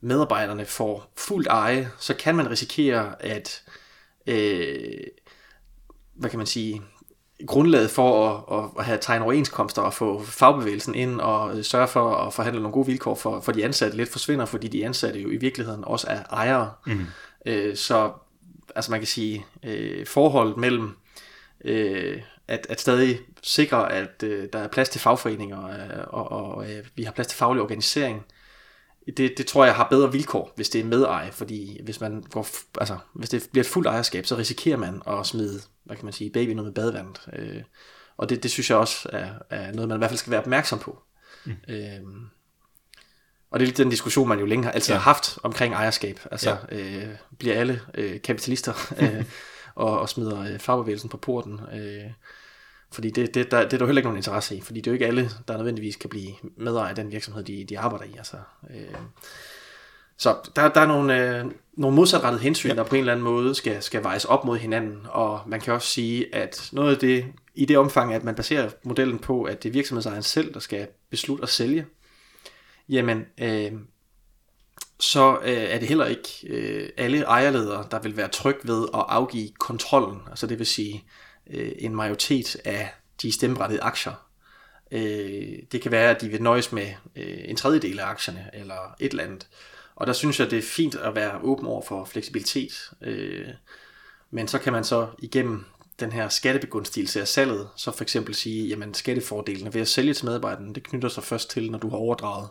medarbejderne 0.00 0.64
får 0.64 1.12
fuldt 1.16 1.46
eje, 1.46 1.90
så 1.98 2.14
kan 2.14 2.36
man 2.36 2.50
risikere, 2.50 3.22
at 3.22 3.62
øh, 4.26 5.06
hvad 6.14 6.30
kan 6.30 6.38
man 6.38 6.46
sige, 6.46 6.82
grundlaget 7.46 7.90
for 7.90 8.28
at, 8.52 8.70
at 8.78 8.84
have 8.84 8.98
tegnet 9.00 9.24
overenskomster 9.24 9.82
og 9.82 9.94
få 9.94 10.22
fagbevægelsen 10.22 10.94
ind 10.94 11.20
og 11.20 11.64
sørge 11.64 11.88
for 11.88 12.14
at 12.14 12.32
forhandle 12.32 12.62
nogle 12.62 12.72
gode 12.72 12.86
vilkår 12.86 13.14
for, 13.14 13.40
for 13.40 13.52
de 13.52 13.64
ansatte 13.64 13.96
lidt 13.96 14.08
forsvinder, 14.08 14.44
fordi 14.44 14.68
de 14.68 14.84
ansatte 14.84 15.20
jo 15.20 15.30
i 15.30 15.36
virkeligheden 15.36 15.84
også 15.84 16.06
er 16.10 16.22
ejere. 16.30 16.70
Mm. 16.86 17.06
Øh, 17.46 17.76
så 17.76 18.12
altså 18.74 18.90
man 18.90 19.00
kan 19.00 19.06
sige, 19.06 19.46
øh, 19.62 20.06
forholdet 20.06 20.56
mellem 20.56 20.96
øh, 21.64 22.22
at, 22.48 22.66
at 22.68 22.80
stadig 22.80 23.20
sikre, 23.42 23.92
at 23.92 24.22
øh, 24.22 24.48
der 24.52 24.58
er 24.58 24.68
plads 24.68 24.88
til 24.88 25.00
fagforeninger, 25.00 25.66
øh, 25.68 26.04
og, 26.06 26.32
og 26.32 26.70
øh, 26.70 26.84
vi 26.94 27.02
har 27.02 27.12
plads 27.12 27.26
til 27.26 27.38
faglig 27.38 27.62
organisering. 27.62 28.24
Det, 29.16 29.32
det 29.38 29.46
tror 29.46 29.64
jeg 29.64 29.74
har 29.74 29.88
bedre 29.90 30.12
vilkår, 30.12 30.52
hvis 30.56 30.68
det 30.68 30.80
er 30.80 30.84
medeje, 30.84 31.32
fordi 31.32 31.80
hvis 31.84 32.00
man 32.00 32.24
går, 32.30 32.46
altså, 32.78 32.96
hvis 33.14 33.28
det 33.28 33.48
bliver 33.52 33.64
et 33.64 33.70
fuldt 33.70 33.88
ejerskab, 33.88 34.26
så 34.26 34.36
risikerer 34.36 34.76
man 34.76 35.02
at 35.06 35.26
smide, 35.26 35.60
hvad 35.90 35.96
kan 35.96 36.04
man 36.06 36.12
sige, 36.12 36.30
baby 36.30 36.50
noget 36.50 36.66
med 36.66 36.74
badevandet. 36.74 37.20
Øh, 37.32 37.62
og 38.16 38.28
det, 38.28 38.42
det 38.42 38.50
synes 38.50 38.70
jeg 38.70 38.78
også 38.78 39.08
er, 39.12 39.28
er 39.50 39.72
noget, 39.72 39.88
man 39.88 39.96
i 39.96 39.98
hvert 39.98 40.10
fald 40.10 40.18
skal 40.18 40.30
være 40.30 40.40
opmærksom 40.40 40.78
på. 40.78 41.02
Mm. 41.44 41.56
Øh, 41.68 42.00
Og 43.50 43.60
det 43.60 43.64
er 43.64 43.68
lidt 43.68 43.76
den 43.78 43.90
diskussion, 43.90 44.28
man 44.28 44.38
jo 44.38 44.46
længe 44.46 44.64
har 44.64 44.72
altid 44.72 44.92
Ja. 44.94 44.98
har 44.98 45.02
haft 45.04 45.38
omkring 45.42 45.74
ejerskab. 45.74 46.20
Altså, 46.30 46.56
ja. 46.70 46.76
øh, 46.78 47.08
bliver 47.38 47.54
alle 47.60 47.80
øh, 47.94 48.22
kapitalister 48.22 48.72
øh, 49.02 49.24
og, 49.74 50.00
og 50.00 50.08
smider 50.08 50.40
øh, 50.52 50.58
fagbevægelsen 50.58 51.08
på 51.10 51.16
porten? 51.16 51.60
Øh, 51.72 52.10
fordi 52.92 53.10
det, 53.10 53.34
det, 53.34 53.50
der, 53.50 53.58
det 53.64 53.72
er 53.72 53.78
der 53.78 53.78
jo 53.80 53.86
heller 53.86 54.00
ikke 54.00 54.06
nogen 54.08 54.16
interesse 54.18 54.56
i, 54.56 54.60
fordi 54.60 54.80
det 54.80 54.86
er 54.86 54.90
jo 54.90 54.94
ikke 54.94 55.06
alle, 55.06 55.30
der 55.48 55.56
nødvendigvis 55.56 55.96
kan 55.96 56.10
blive 56.10 56.32
medejer 56.56 56.88
af 56.88 56.94
den 56.94 57.10
virksomhed, 57.12 57.44
de, 57.44 57.64
de 57.68 57.78
arbejder 57.78 58.04
i. 58.04 58.16
Altså, 58.16 58.36
øh, 58.70 58.94
så 60.20 60.36
der, 60.56 60.68
der 60.68 60.80
er 60.80 60.86
nogle, 60.86 61.38
øh, 61.38 61.44
nogle 61.76 61.96
modsatrettede 61.96 62.42
hensyn, 62.42 62.68
ja. 62.68 62.74
der 62.74 62.84
på 62.84 62.94
en 62.94 63.00
eller 63.00 63.12
anden 63.12 63.24
måde 63.24 63.54
skal, 63.54 63.82
skal 63.82 64.04
vejes 64.04 64.24
op 64.24 64.44
mod 64.44 64.58
hinanden, 64.58 65.06
og 65.08 65.40
man 65.46 65.60
kan 65.60 65.74
også 65.74 65.88
sige, 65.88 66.34
at 66.34 66.68
noget 66.72 66.94
af 66.94 66.98
det, 66.98 67.26
i 67.54 67.64
det 67.64 67.78
omfang, 67.78 68.14
at 68.14 68.24
man 68.24 68.34
baserer 68.34 68.70
modellen 68.82 69.18
på, 69.18 69.42
at 69.42 69.62
det 69.62 69.68
er 69.68 69.72
virksomhedsejeren 69.72 70.22
selv, 70.22 70.54
der 70.54 70.60
skal 70.60 70.88
beslutte 71.10 71.42
at 71.42 71.48
sælge, 71.48 71.86
jamen, 72.88 73.26
øh, 73.40 73.72
så 74.98 75.38
øh, 75.42 75.52
er 75.52 75.78
det 75.78 75.88
heller 75.88 76.06
ikke 76.06 76.28
øh, 76.46 76.88
alle 76.96 77.22
ejerledere, 77.22 77.86
der 77.90 78.00
vil 78.00 78.16
være 78.16 78.28
tryg 78.28 78.56
ved 78.62 78.88
at 78.94 79.04
afgive 79.08 79.48
kontrollen, 79.58 80.20
altså 80.30 80.46
det 80.46 80.58
vil 80.58 80.66
sige 80.66 81.04
øh, 81.50 81.72
en 81.78 81.96
majoritet 81.96 82.56
af 82.64 82.94
de 83.22 83.32
stemmeberettigede 83.32 83.82
aktier. 83.82 84.26
Øh, 84.90 85.58
det 85.72 85.82
kan 85.82 85.90
være, 85.90 86.10
at 86.10 86.20
de 86.20 86.28
vil 86.28 86.42
nøjes 86.42 86.72
med 86.72 86.86
øh, 87.16 87.38
en 87.44 87.56
tredjedel 87.56 88.00
af 88.00 88.06
aktierne, 88.06 88.50
eller 88.52 88.94
et 89.00 89.10
eller 89.10 89.24
andet. 89.24 89.48
Og 90.00 90.06
der 90.06 90.12
synes 90.12 90.40
jeg, 90.40 90.50
det 90.50 90.58
er 90.58 90.62
fint 90.62 90.94
at 90.94 91.14
være 91.14 91.40
åben 91.42 91.66
over 91.66 91.82
for 91.82 92.04
fleksibilitet. 92.04 92.90
Øh, 93.02 93.48
men 94.30 94.48
så 94.48 94.58
kan 94.58 94.72
man 94.72 94.84
så 94.84 95.08
igennem 95.18 95.64
den 96.00 96.12
her 96.12 96.28
skattebegunstigelse 96.28 97.20
af 97.20 97.28
salget, 97.28 97.68
så 97.76 97.90
for 97.90 98.02
eksempel 98.02 98.34
sige, 98.34 98.68
jamen 98.68 98.94
skattefordelene 98.94 99.74
ved 99.74 99.80
at 99.80 99.88
sælge 99.88 100.14
til 100.14 100.24
medarbejderne, 100.24 100.74
det 100.74 100.82
knytter 100.82 101.08
sig 101.08 101.24
først 101.24 101.50
til, 101.50 101.70
når 101.70 101.78
du 101.78 101.88
har 101.88 101.96
overdraget 101.96 102.48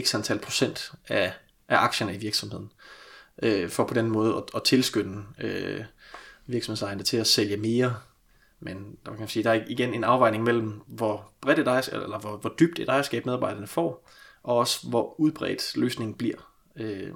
x 0.00 0.14
antal 0.14 0.38
procent 0.38 0.92
af, 1.08 1.32
af 1.68 1.76
aktierne 1.76 2.14
i 2.14 2.18
virksomheden. 2.18 2.72
Øh, 3.42 3.70
for 3.70 3.84
på 3.84 3.94
den 3.94 4.10
måde 4.10 4.36
at, 4.36 4.42
at 4.54 4.62
tilskynde 4.64 5.22
øh, 5.40 5.84
virksomhedsejerne 6.46 7.02
til 7.02 7.16
at 7.16 7.26
sælge 7.26 7.56
mere. 7.56 7.96
Men 8.60 8.96
der 9.06 9.10
kan 9.10 9.20
man 9.20 9.28
sige, 9.28 9.42
der 9.42 9.50
er 9.50 9.64
igen 9.68 9.94
en 9.94 10.04
afvejning 10.04 10.44
mellem, 10.44 10.80
hvor 10.86 11.32
bredt 11.40 11.58
et 11.58 11.66
ejerskab, 11.66 12.02
eller 12.02 12.18
hvor, 12.18 12.36
hvor 12.36 12.54
dybt 12.58 12.78
et 12.78 12.88
ejerskab 12.88 13.26
medarbejderne 13.26 13.66
får, 13.66 14.08
og 14.42 14.56
også 14.56 14.88
hvor 14.88 15.20
udbredt 15.20 15.76
løsningen 15.76 16.14
bliver. 16.14 16.48
Øh, 16.80 17.12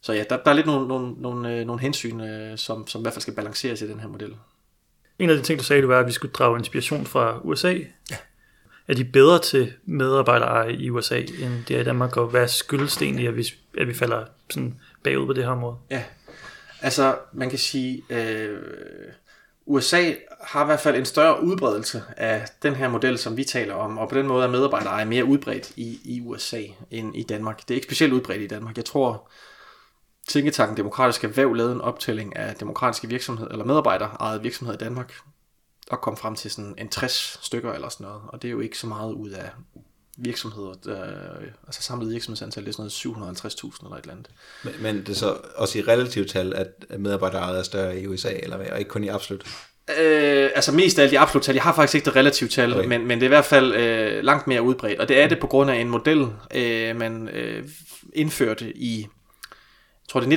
så 0.00 0.12
ja, 0.12 0.24
der, 0.30 0.36
der 0.36 0.50
er 0.50 0.54
lidt 0.54 0.66
nogle, 0.66 0.88
nogle, 0.88 1.14
nogle, 1.18 1.56
øh, 1.56 1.66
nogle 1.66 1.80
hensyn, 1.80 2.20
øh, 2.20 2.58
som, 2.58 2.86
som 2.86 3.00
i 3.00 3.02
hvert 3.02 3.14
fald 3.14 3.22
skal 3.22 3.34
balanceres 3.34 3.82
i 3.82 3.88
den 3.88 4.00
her 4.00 4.08
model. 4.08 4.36
En 5.18 5.30
af 5.30 5.36
de 5.36 5.42
ting, 5.42 5.58
du 5.58 5.64
sagde, 5.64 5.82
det 5.82 5.88
var, 5.88 6.00
at 6.00 6.06
vi 6.06 6.12
skulle 6.12 6.32
drage 6.32 6.58
inspiration 6.58 7.06
fra 7.06 7.40
USA. 7.44 7.72
Ja. 8.10 8.16
Er 8.88 8.94
de 8.94 9.04
bedre 9.04 9.38
til 9.38 9.72
medarbejdereje 9.84 10.72
i 10.72 10.90
USA, 10.90 11.18
end 11.18 11.64
det 11.68 11.76
er 11.76 11.80
i 11.80 11.84
Danmark, 11.84 12.16
og 12.16 12.26
hvad 12.26 12.48
skyldes 12.48 12.96
det 12.96 13.06
egentlig, 13.06 13.28
at 13.28 13.36
vi, 13.36 13.46
at 13.78 13.88
vi 13.88 13.94
falder 13.94 14.24
sådan 14.50 14.80
bagud 15.04 15.26
på 15.26 15.32
det 15.32 15.44
her 15.44 15.50
område? 15.50 15.76
Ja, 15.90 16.04
altså 16.80 17.16
man 17.32 17.50
kan 17.50 17.58
sige, 17.58 18.02
øh, 18.10 18.58
USA 19.66 20.12
har 20.40 20.62
i 20.62 20.66
hvert 20.66 20.80
fald 20.80 20.96
en 20.96 21.04
større 21.04 21.42
udbredelse 21.42 22.02
af 22.16 22.48
den 22.62 22.74
her 22.74 22.88
model, 22.88 23.18
som 23.18 23.36
vi 23.36 23.44
taler 23.44 23.74
om, 23.74 23.98
og 23.98 24.08
på 24.08 24.14
den 24.14 24.26
måde 24.26 24.44
er 24.44 24.50
medarbejdere 24.50 25.06
mere 25.06 25.24
udbredt 25.24 25.72
i, 25.76 26.00
i 26.04 26.20
USA 26.20 26.62
end 26.90 27.16
i 27.16 27.22
Danmark. 27.22 27.60
Det 27.60 27.70
er 27.70 27.74
ikke 27.74 27.86
specielt 27.86 28.12
udbredt 28.12 28.42
i 28.42 28.46
Danmark. 28.46 28.76
Jeg 28.76 28.84
tror, 28.84 29.28
Tænketanken 30.28 30.76
Demokratisk 30.76 31.24
Erhverv 31.24 31.54
lavede 31.54 31.72
en 31.72 31.80
optælling 31.80 32.36
af 32.36 32.54
demokratiske 32.54 33.08
virksomheder, 33.08 33.50
eller 33.50 33.64
medarbejdere 33.64 34.16
ejet 34.20 34.42
virksomheder 34.42 34.78
i 34.78 34.84
Danmark, 34.84 35.14
og 35.90 36.00
kom 36.00 36.16
frem 36.16 36.34
til 36.34 36.50
sådan 36.50 36.74
en 36.78 36.88
60 36.88 37.38
stykker 37.42 37.72
eller 37.72 37.88
sådan 37.88 38.06
noget, 38.06 38.22
og 38.28 38.42
det 38.42 38.48
er 38.48 38.52
jo 38.52 38.60
ikke 38.60 38.78
så 38.78 38.86
meget 38.86 39.12
ud 39.12 39.30
af 39.30 39.50
virksomheder, 40.22 40.72
der, 40.84 41.04
altså 41.66 41.82
samlet 41.82 42.12
virksomhedsantal, 42.12 42.64
det 42.64 42.68
er 42.68 42.90
sådan 42.90 43.16
noget 43.16 43.44
750.000 43.44 43.84
eller 43.84 43.96
et 43.96 44.02
eller 44.02 44.14
andet. 44.14 44.28
Men, 44.64 44.72
men 44.80 44.96
det 44.96 45.08
er 45.08 45.14
så 45.14 45.36
også 45.56 45.78
i 45.78 45.82
relativt 45.82 46.30
tal, 46.30 46.54
at 46.54 47.00
medarbejdere 47.00 47.58
er 47.58 47.62
større 47.62 48.00
i 48.00 48.06
USA, 48.06 48.32
eller 48.32 48.56
hvad, 48.56 48.66
og 48.66 48.78
ikke 48.78 48.88
kun 48.88 49.04
i 49.04 49.08
absolut. 49.08 49.46
Øh, 50.00 50.50
altså 50.54 50.72
mest 50.72 50.98
af 50.98 51.02
alt 51.02 51.12
i 51.12 51.16
absolut 51.16 51.42
tal. 51.42 51.54
Jeg 51.54 51.62
har 51.62 51.74
faktisk 51.74 51.94
ikke 51.94 52.04
det 52.04 52.16
relative 52.16 52.48
tal, 52.48 52.72
Okay. 52.72 52.88
men, 52.88 53.06
men 53.06 53.18
det 53.18 53.22
er 53.22 53.28
i 53.28 53.36
hvert 53.36 53.44
fald 53.44 53.74
øh, 53.74 54.24
langt 54.24 54.46
mere 54.46 54.62
udbredt. 54.62 55.00
Og 55.00 55.08
det 55.08 55.20
er 55.20 55.28
det 55.28 55.40
på 55.40 55.46
grund 55.46 55.70
af 55.70 55.76
en 55.76 55.88
model, 55.88 56.26
øh, 56.54 56.96
man 56.96 57.28
øh, 57.28 57.68
indførte 58.14 58.76
i, 58.76 59.00
jeg 59.00 60.08
tror 60.08 60.20
det 60.20 60.26
er 60.26 60.30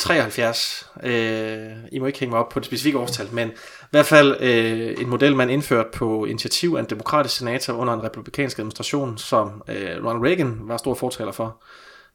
73. 0.00 0.86
Øh, 1.02 1.68
I 1.92 1.98
må 1.98 2.06
ikke 2.06 2.20
hænge 2.20 2.30
mig 2.30 2.40
op 2.40 2.48
på 2.48 2.60
det 2.60 2.66
specifikke 2.66 2.98
årstal, 2.98 3.28
men 3.32 3.48
i 3.48 3.90
hvert 3.90 4.06
fald 4.06 4.36
øh, 4.40 4.94
en 4.98 5.08
model, 5.08 5.36
man 5.36 5.50
indførte 5.50 5.88
på 5.92 6.24
initiativ 6.24 6.74
af 6.76 6.80
en 6.80 6.86
demokratisk 6.90 7.36
senator 7.36 7.72
under 7.72 7.94
en 7.94 8.02
republikansk 8.02 8.58
administration, 8.58 9.18
som 9.18 9.62
øh, 9.68 10.04
Ronald 10.04 10.24
Reagan 10.24 10.58
var 10.62 10.76
stor 10.76 10.94
fortaler 10.94 11.32
for 11.32 11.62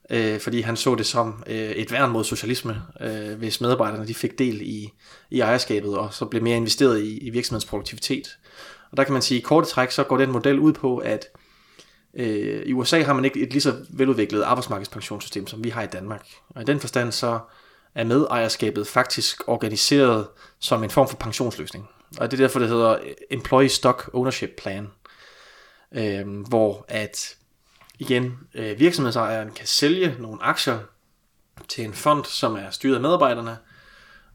øh, 0.10 0.40
fordi 0.40 0.62
han 0.62 0.76
så 0.76 0.96
det 0.96 1.06
som 1.06 1.44
øh, 1.48 1.70
et 1.72 1.92
værn 1.92 2.12
mod 2.12 2.24
socialisme, 2.24 2.82
øh, 3.02 3.38
hvis 3.38 3.62
medarbejderne 3.62 4.08
de 4.08 4.14
fik 4.14 4.40
del 4.40 4.62
i, 4.62 4.94
i 5.30 5.40
ejerskabet, 5.40 5.98
og 5.98 6.14
så 6.14 6.26
blev 6.26 6.44
mere 6.44 6.58
investeret 6.58 7.02
i, 7.02 7.18
i 7.18 7.30
virksomhedens 7.30 7.66
produktivitet. 7.66 8.38
Og 8.92 8.98
der 8.98 9.04
kan 9.04 9.14
man 9.14 9.22
sige, 9.22 9.38
at 9.38 9.42
i 9.42 9.44
korte 9.44 9.68
træk, 9.68 9.92
så 9.92 10.04
går 10.04 10.18
den 10.18 10.32
model 10.32 10.60
ud 10.60 10.74
på, 10.74 10.98
at 10.98 11.26
øh, 12.14 12.62
i 12.66 12.74
USA 12.74 13.02
har 13.02 13.14
man 13.14 13.26
ikke 13.26 13.40
et 13.40 13.52
lige 13.52 13.62
så 13.62 13.74
veludviklet 13.90 14.44
arbejdsmarkedspensionssystem, 14.44 15.48
som 15.48 15.64
vi 15.64 15.70
har 15.70 15.84
i 15.84 15.88
Danmark. 15.88 16.28
Og 16.50 16.62
i 16.62 16.66
den 16.66 16.80
forstand 16.80 17.12
så 17.12 17.40
er 17.96 18.04
medejerskabet 18.04 18.88
faktisk 18.88 19.42
organiseret 19.48 20.28
som 20.60 20.84
en 20.84 20.90
form 20.90 21.08
for 21.08 21.18
pensionsløsning. 21.18 21.90
Og 22.18 22.32
det 22.32 22.40
er 22.40 22.44
derfor, 22.44 22.60
det 22.60 22.70
hedder 22.70 22.98
Employee 23.32 23.70
Stock 23.70 24.10
Ownership 24.14 24.50
Plan, 24.58 24.88
øh, 25.92 26.40
hvor 26.48 26.86
at 26.88 27.36
igen, 28.00 28.40
øh, 28.54 28.80
virksomhedsejeren 28.80 29.52
kan 29.52 29.68
sælge 29.68 30.16
nogle 30.20 30.44
aktier 30.44 30.80
til 31.68 31.84
en 31.84 31.94
fond, 31.94 32.26
som 32.26 32.56
er 32.56 32.70
styret 32.70 32.96
af 32.96 33.02
medarbejderne, 33.02 33.58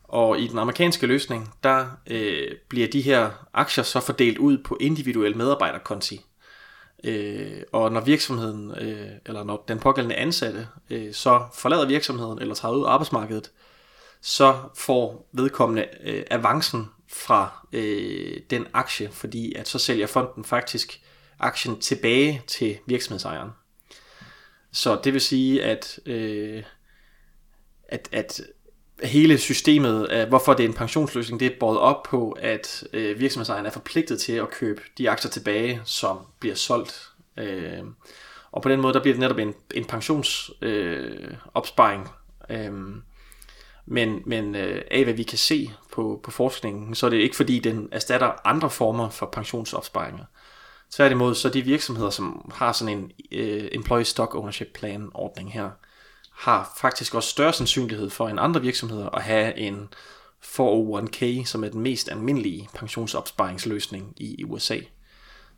og 0.05 0.41
i 0.41 0.49
den 0.49 0.59
amerikanske 0.59 1.07
løsning, 1.07 1.55
der 1.65 1.87
øh, 2.07 2.49
bliver 2.69 2.89
de 2.89 3.01
her 3.01 3.31
aktier 3.53 3.85
så 3.85 4.01
fordelt 4.01 4.39
ud 4.39 4.59
på 4.59 4.77
individuelle 4.81 5.39
medarbejderkonti. 5.39 6.25
Øh, 7.05 7.63
og 7.73 7.93
når 7.93 8.01
virksomheden, 8.01 8.71
øh, 8.71 9.11
eller 9.27 9.45
når 9.45 9.65
den 9.69 9.79
pågældende 9.79 10.17
ansatte, 10.17 10.69
øh, 10.91 11.15
så 11.15 11.47
forlader 11.55 11.87
virksomheden 11.87 12.39
eller 12.39 12.55
træder 12.55 12.77
ud 12.77 12.85
af 12.85 12.91
arbejdsmarkedet, 12.91 13.51
så 14.21 14.59
får 14.77 15.29
vedkommende 15.33 15.87
øh, 16.03 16.23
avancen 16.31 16.89
fra 17.09 17.67
øh, 17.73 18.41
den 18.51 18.67
aktie, 18.73 19.11
fordi 19.11 19.55
at 19.55 19.69
så 19.69 19.79
sælger 19.79 20.07
fonden 20.07 20.45
faktisk 20.45 21.01
aktien 21.39 21.81
tilbage 21.81 22.43
til 22.47 22.79
virksomhedsejeren. 22.87 23.51
Så 24.73 25.01
det 25.05 25.13
vil 25.13 25.21
sige, 25.21 25.65
at, 25.65 25.99
øh, 26.07 26.63
at, 27.89 28.09
at 28.13 28.41
hele 29.03 29.39
systemet, 29.39 30.05
af, 30.05 30.27
hvorfor 30.27 30.55
det 30.55 30.65
er 30.65 30.69
en 30.69 30.75
pensionsløsning, 30.75 31.41
det 31.41 31.47
er 31.47 31.59
båret 31.61 31.79
op 31.79 32.03
på, 32.03 32.37
at 32.41 32.85
øh, 32.93 33.21
virksomhedsejeren 33.21 33.67
er 33.67 33.71
forpligtet 33.71 34.21
til 34.21 34.33
at 34.33 34.51
købe 34.51 34.83
de 34.99 35.11
aktier 35.11 35.31
tilbage, 35.31 35.81
som 35.85 36.19
bliver 36.41 36.55
solgt. 36.55 37.11
Øh, 37.37 37.83
og 38.53 38.63
på 38.63 38.69
den 38.69 38.81
måde, 38.81 38.95
der 38.95 39.01
bliver 39.03 39.15
det 39.15 39.21
netop 39.21 39.39
en, 39.39 39.55
en 39.75 39.85
pensionsopsparing. 39.85 40.73
Øh, 40.73 41.35
opsparing. 41.55 42.09
øh, 42.51 42.73
men, 43.87 44.23
men 44.27 44.55
øh, 44.55 44.83
af 44.91 45.05
hvad 45.05 45.15
vi 45.15 45.23
kan 45.23 45.39
se 45.39 45.71
på, 45.93 46.21
på 46.23 46.31
forskningen, 46.31 46.95
så 46.95 47.07
er 47.07 47.11
det 47.11 47.17
ikke 47.17 47.37
fordi, 47.37 47.59
den 47.59 47.89
erstatter 47.93 48.47
andre 48.47 48.71
former 48.71 49.11
for 49.11 49.27
pensionsopsparinger. 49.27 50.25
Tværtimod, 50.91 51.35
så 51.35 51.49
de 51.49 51.63
virksomheder, 51.63 52.11
som 52.11 52.51
har 52.55 52.73
sådan 52.73 52.99
en 52.99 53.13
øh, 53.33 53.69
Employee 53.73 54.05
Stock 54.05 54.35
Ownership 54.35 54.69
Plan 54.75 55.11
ordning 55.15 55.53
her, 55.53 55.71
har 56.41 56.73
faktisk 56.77 57.15
også 57.15 57.29
større 57.29 57.53
sandsynlighed 57.53 58.11
for 58.11 58.29
end 58.29 58.41
andre 58.41 58.61
virksomheder 58.61 59.09
at 59.09 59.23
have 59.23 59.59
en 59.59 59.89
401k, 60.45 61.45
som 61.45 61.65
er 61.65 61.69
den 61.69 61.81
mest 61.81 62.09
almindelige 62.11 62.69
pensionsopsparingsløsning 62.75 64.15
i 64.17 64.45
USA. 64.45 64.79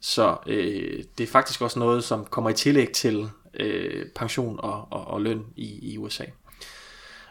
Så 0.01 0.37
øh, 0.47 1.05
det 1.19 1.25
er 1.25 1.33
faktisk 1.33 1.61
også 1.63 1.79
noget, 1.79 2.05
som 2.05 2.25
kommer 2.25 2.51
i 2.51 2.55
tillæg 2.55 2.93
til 2.93 3.29
øh, 3.55 4.07
pension 4.15 4.61
og, 4.63 4.89
og, 4.91 5.07
og 5.07 5.21
løn 5.21 5.45
i, 5.57 5.93
i 5.93 5.99
USA. 5.99 6.25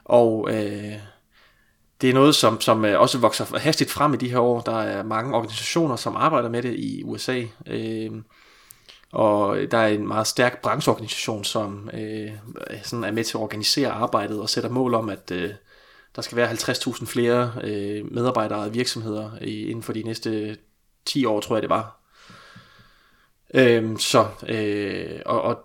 Og 0.05 0.49
øh, 0.49 0.93
det 2.01 2.09
er 2.09 2.13
noget, 2.13 2.35
som, 2.35 2.61
som 2.61 2.85
øh, 2.85 3.01
også 3.01 3.17
vokser 3.17 3.57
hastigt 3.57 3.91
frem 3.91 4.13
i 4.13 4.17
de 4.17 4.29
her 4.29 4.39
år. 4.39 4.61
Der 4.61 4.79
er 4.79 5.03
mange 5.03 5.35
organisationer, 5.35 5.95
som 5.95 6.15
arbejder 6.15 6.49
med 6.49 6.61
det 6.61 6.75
i 6.75 7.03
USA. 7.03 7.43
Øh, 7.67 8.11
og 9.11 9.57
der 9.71 9.77
er 9.77 9.87
en 9.87 10.07
meget 10.07 10.27
stærk 10.27 10.61
brancheorganisation, 10.61 11.43
som 11.43 11.89
øh, 11.93 12.31
sådan 12.83 13.03
er 13.03 13.11
med 13.11 13.23
til 13.23 13.37
at 13.37 13.41
organisere 13.41 13.91
arbejdet 13.91 14.39
og 14.39 14.49
sætter 14.49 14.69
mål 14.69 14.93
om, 14.93 15.09
at 15.09 15.31
øh, 15.31 15.51
der 16.15 16.21
skal 16.21 16.35
være 16.35 16.51
50.000 16.51 17.05
flere 17.05 17.53
øh, 17.63 18.11
medarbejdere 18.11 18.59
og 18.59 18.73
virksomheder 18.73 19.31
i, 19.41 19.65
inden 19.65 19.83
for 19.83 19.93
de 19.93 20.03
næste 20.03 20.57
10 21.05 21.25
år, 21.25 21.39
tror 21.39 21.55
jeg 21.55 21.61
det 21.61 21.69
var. 21.69 21.99
Øh, 23.53 23.97
så, 23.97 24.27
øh, 24.47 25.19
og, 25.25 25.41
og 25.41 25.59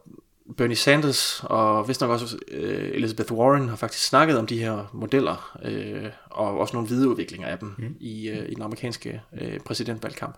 Bernie 0.57 0.77
Sanders 0.77 1.45
og 1.45 1.89
vist 1.89 2.01
nok 2.01 2.11
også 2.11 2.39
øh, 2.51 2.91
Elizabeth 2.95 3.33
Warren 3.33 3.69
har 3.69 3.77
faktisk 3.77 4.07
snakket 4.07 4.39
om 4.39 4.47
de 4.47 4.59
her 4.59 4.91
modeller, 4.93 5.59
øh, 5.65 6.11
og 6.31 6.59
også 6.59 6.77
nogle 6.77 6.89
videreudviklinger 6.89 7.49
af 7.49 7.59
dem 7.59 7.75
mm. 7.79 7.97
i, 8.01 8.29
øh, 8.29 8.49
i 8.49 8.55
den 8.55 8.63
amerikanske 8.63 9.23
øh, 9.41 9.61
præsidentvalgkamp. 9.61 10.37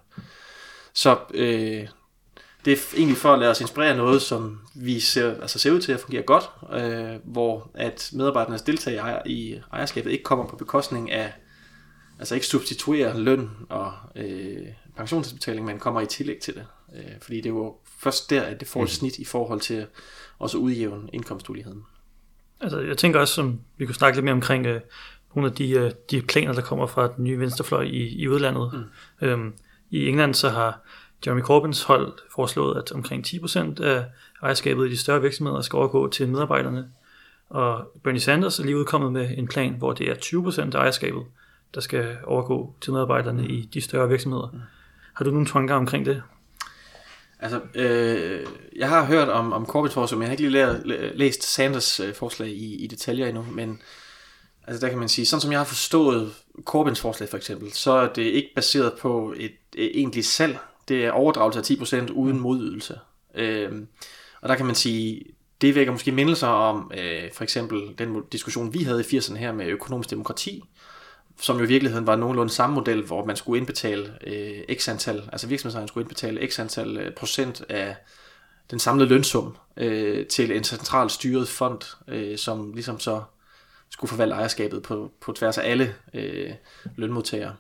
Så 0.95 1.19
øh, 1.35 1.89
det 2.69 2.79
er 2.79 2.97
egentlig 2.97 3.17
for 3.17 3.33
at 3.33 3.39
lade 3.39 3.51
os 3.51 3.61
inspirere 3.61 3.97
noget, 3.97 4.23
som 4.23 4.61
vi 4.75 5.01
ser, 5.01 5.41
altså 5.41 5.59
ser 5.59 5.73
ud 5.73 5.81
til 5.81 5.93
at 5.93 6.01
fungere 6.01 6.23
godt, 6.23 6.45
øh, 6.73 7.21
hvor 7.25 7.71
at 7.75 8.11
medarbejdernes 8.13 8.63
deltagelse 8.63 9.23
i 9.27 9.61
ejerskabet 9.73 10.11
ikke 10.11 10.25
kommer 10.25 10.47
på 10.47 10.57
bekostning 10.57 11.11
af, 11.11 11.33
altså 12.19 12.35
ikke 12.35 12.47
substituerer 12.47 13.19
løn 13.19 13.51
og 13.69 13.93
øh, 14.17 14.67
pensionsbetaling, 14.97 15.67
men 15.67 15.79
kommer 15.79 16.01
i 16.01 16.07
tillæg 16.07 16.39
til 16.39 16.55
det. 16.55 16.67
Øh, 16.97 17.13
fordi 17.23 17.37
det 17.37 17.47
er 17.47 17.55
jo 17.55 17.77
først 17.99 18.31
der, 18.31 18.43
at 18.43 18.61
det 18.61 18.69
får 18.69 18.83
et 18.83 18.91
snit 18.91 19.19
i 19.19 19.25
forhold 19.25 19.61
til 19.61 19.87
også 20.39 20.59
at 20.59 20.63
udjævne 20.63 21.09
indkomstuligheden. 21.13 21.83
Altså, 22.61 22.81
jeg 22.81 22.99
tænker 22.99 23.21
også, 23.21 23.35
som 23.35 23.61
vi 23.77 23.87
kunne 23.87 23.95
snakke 23.95 24.17
lidt 24.17 24.25
mere 24.25 24.35
omkring 24.35 24.67
øh, 24.67 24.81
nogle 25.35 25.51
af 25.51 25.57
de, 25.57 25.71
øh, 25.71 25.91
de 26.11 26.23
planer, 26.23 26.53
der 26.53 26.63
kommer 26.63 26.87
fra 26.87 27.09
den 27.17 27.25
nye 27.25 27.39
venstrefløj 27.39 27.83
i, 27.83 28.09
i 28.09 28.29
udlandet. 28.29 28.71
Mm. 29.21 29.27
Øhm, 29.27 29.55
I 29.91 30.09
England 30.09 30.35
så 30.35 30.49
har 30.49 30.81
Jeremy 31.27 31.41
Corbyns 31.41 31.83
hold 31.83 32.13
foreslået, 32.35 32.79
at 32.79 32.93
omkring 32.93 33.27
10% 33.27 33.83
af 33.83 34.05
ejerskabet 34.43 34.87
i 34.87 34.91
de 34.91 34.97
større 34.97 35.23
virksomheder 35.23 35.61
skal 35.61 35.77
overgå 35.77 36.09
til 36.09 36.29
medarbejderne. 36.29 36.89
Og 37.51 37.93
Bernie 38.05 38.21
Sanders 38.21 38.59
er 38.59 38.65
lige 38.65 38.77
udkommet 38.77 39.13
med 39.13 39.31
en 39.37 39.49
plan, 39.49 39.75
hvor 39.75 39.93
det 39.93 40.09
er 40.09 40.15
20% 40.15 40.61
af 40.61 40.81
ejerskabet, 40.81 41.23
der 41.75 41.81
skal 41.81 42.17
overgå 42.25 42.75
til 42.81 42.93
medarbejderne 42.93 43.49
i 43.49 43.69
de 43.75 43.81
større 43.81 44.09
virksomheder. 44.09 44.51
Mm. 44.53 44.61
Har 45.15 45.25
du 45.25 45.31
nogle 45.31 45.47
tanker 45.47 45.75
omkring 45.75 46.07
det? 46.07 46.23
Altså, 47.41 47.61
øh, 47.75 48.47
jeg 48.77 48.89
har 48.89 49.05
hørt 49.05 49.29
om, 49.29 49.53
om 49.53 49.67
Corbyns 49.67 49.95
forslag, 49.95 50.19
men 50.19 50.23
jeg 50.23 50.29
har 50.29 50.33
ikke 50.33 50.49
lige 50.49 50.83
læ- 50.85 51.11
læst 51.15 51.43
Sanders 51.43 52.01
øh, 52.01 52.15
forslag 52.15 52.49
i, 52.49 52.85
i 52.85 52.87
detaljer 52.87 53.27
endnu, 53.27 53.47
men 53.53 53.83
altså 54.67 54.81
der 54.87 54.89
kan 54.89 54.99
man 54.99 55.09
sige, 55.09 55.27
sådan 55.27 55.41
som 55.41 55.53
jeg 55.53 55.61
har 55.61 55.65
forstået 55.65 56.35
Corbyns 56.65 57.01
forslag 57.01 57.29
for 57.29 57.37
eksempel, 57.37 57.73
så 57.73 57.93
er 57.93 58.13
det 58.13 58.23
ikke 58.23 58.49
baseret 58.55 58.93
på 59.01 59.35
et, 59.37 59.53
et 59.75 59.99
egentligt 59.99 60.27
salg, 60.27 60.59
det 60.89 61.05
er 61.05 61.11
overdragelse 61.11 61.59
af 61.59 61.99
10% 62.09 62.13
uden 62.13 62.41
modydelse. 62.41 62.99
Øh, 63.35 63.73
og 64.41 64.49
der 64.49 64.55
kan 64.55 64.67
man 64.67 64.75
sige, 64.75 65.25
det 65.61 65.75
vækker 65.75 65.93
måske 65.93 66.13
mindelser 66.13 66.47
om 66.47 66.93
øh, 66.99 67.33
for 67.33 67.43
eksempel 67.43 67.81
den 67.99 68.23
diskussion, 68.33 68.75
vi 68.75 68.83
havde 68.83 69.01
i 69.01 69.19
80'erne 69.19 69.37
her 69.37 69.53
med 69.53 69.67
økonomisk 69.67 70.11
demokrati, 70.11 70.65
som 71.41 71.59
jo 71.59 71.65
i 71.65 71.69
virkeligheden 71.69 72.07
var 72.07 72.17
nogenlunde 72.17 72.53
samme 72.53 72.75
model, 72.75 73.03
hvor 73.03 73.25
man 73.25 73.37
skulle 73.37 73.59
indbetale 73.59 74.19
øh, 74.27 74.77
x 74.77 74.89
antal, 74.89 75.29
altså 75.33 75.47
virksomhedsejeren 75.47 75.89
skulle 75.89 76.05
indbetale 76.05 76.51
x 76.51 76.59
antal 76.59 76.97
øh, 76.97 77.15
procent 77.15 77.63
af 77.69 77.97
den 78.71 78.79
samlede 78.79 79.09
lønsum 79.09 79.57
øh, 79.77 80.27
til 80.27 80.57
en 80.57 80.65
centralt 80.65 81.13
styret 81.13 81.49
fond, 81.49 81.81
øh, 82.09 82.39
som 82.39 82.73
ligesom 82.73 83.01
så 83.01 83.23
skulle 83.91 84.09
forvalte 84.09 84.35
ejerskabet 84.35 84.83
på, 84.83 85.11
på 85.21 85.33
tværs 85.33 85.59
af 85.59 85.71
alle 85.71 85.95
øh, 86.15 86.51
lønmodtagere. 86.97 87.55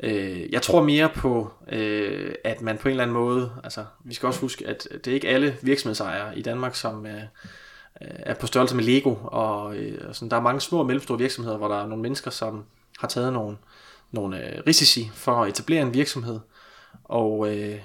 Øh, 0.00 0.52
jeg 0.52 0.62
tror 0.62 0.82
mere 0.82 1.08
på, 1.16 1.52
øh, 1.72 2.34
at 2.44 2.60
man 2.60 2.78
på 2.78 2.88
en 2.88 2.90
eller 2.90 3.02
anden 3.02 3.16
måde, 3.16 3.52
altså 3.64 3.84
vi 4.04 4.14
skal 4.14 4.26
også 4.26 4.40
huske, 4.40 4.66
at 4.66 4.88
det 4.92 5.06
er 5.06 5.14
ikke 5.14 5.28
alle 5.28 5.56
virksomhedsejere 5.62 6.38
i 6.38 6.42
Danmark, 6.42 6.74
som 6.74 7.06
er, 7.06 7.22
er 8.00 8.34
på 8.34 8.46
størrelse 8.46 8.76
med 8.76 8.84
Lego, 8.84 9.14
og 9.24 9.76
øh, 9.76 10.14
sådan, 10.14 10.30
der 10.30 10.36
er 10.36 10.40
mange 10.40 10.60
små 10.60 10.78
og 10.78 10.86
mellemstore 10.86 11.18
virksomheder, 11.18 11.56
hvor 11.56 11.68
der 11.68 11.82
er 11.82 11.86
nogle 11.86 12.02
mennesker, 12.02 12.30
som 12.30 12.64
har 12.98 13.08
taget 13.08 13.32
nogle, 13.32 13.56
nogle 14.10 14.56
øh, 14.56 14.62
risici 14.66 15.10
for 15.14 15.32
at 15.32 15.48
etablere 15.48 15.82
en 15.82 15.94
virksomhed. 15.94 16.40
Og 17.04 17.56
øh, 17.56 17.78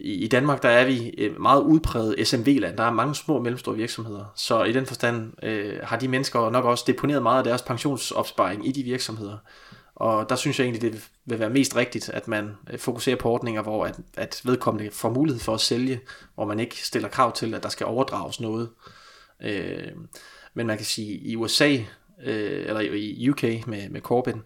i 0.00 0.28
Danmark, 0.28 0.62
der 0.62 0.68
er 0.68 0.84
vi 0.84 1.08
øh, 1.08 1.40
meget 1.40 1.62
udpræget 1.62 2.26
SMV-land. 2.28 2.76
Der 2.76 2.84
er 2.84 2.90
mange 2.90 3.14
små 3.14 3.34
og 3.34 3.42
mellemstore 3.42 3.76
virksomheder. 3.76 4.32
Så 4.36 4.64
i 4.64 4.72
den 4.72 4.86
forstand 4.86 5.32
øh, 5.42 5.78
har 5.82 5.98
de 5.98 6.08
mennesker 6.08 6.50
nok 6.50 6.64
også 6.64 6.84
deponeret 6.86 7.22
meget 7.22 7.38
af 7.38 7.44
deres 7.44 7.62
pensionsopsparing 7.62 8.68
i 8.68 8.72
de 8.72 8.82
virksomheder. 8.82 9.36
Og 9.96 10.28
der 10.28 10.36
synes 10.36 10.58
jeg 10.58 10.64
egentlig, 10.64 10.92
det 10.92 11.10
vil 11.24 11.38
være 11.38 11.50
mest 11.50 11.76
rigtigt, 11.76 12.08
at 12.08 12.28
man 12.28 12.56
øh, 12.70 12.78
fokuserer 12.78 13.16
på 13.16 13.30
ordninger, 13.30 13.62
hvor 13.62 13.86
at, 13.86 14.00
at 14.16 14.40
vedkommende 14.44 14.90
får 14.90 15.10
mulighed 15.10 15.40
for 15.40 15.54
at 15.54 15.60
sælge, 15.60 16.00
hvor 16.34 16.44
man 16.44 16.60
ikke 16.60 16.86
stiller 16.86 17.08
krav 17.08 17.32
til, 17.32 17.54
at 17.54 17.62
der 17.62 17.68
skal 17.68 17.86
overdrages 17.86 18.40
noget. 18.40 18.70
Øh, 19.42 19.92
men 20.54 20.66
man 20.66 20.76
kan 20.76 20.86
sige, 20.86 21.18
i 21.18 21.36
USA, 21.36 21.76
øh, 22.24 22.66
eller 22.66 22.80
i 22.80 23.30
UK 23.30 23.42
med, 23.42 23.88
med 23.88 24.00
Corbyn, 24.00 24.40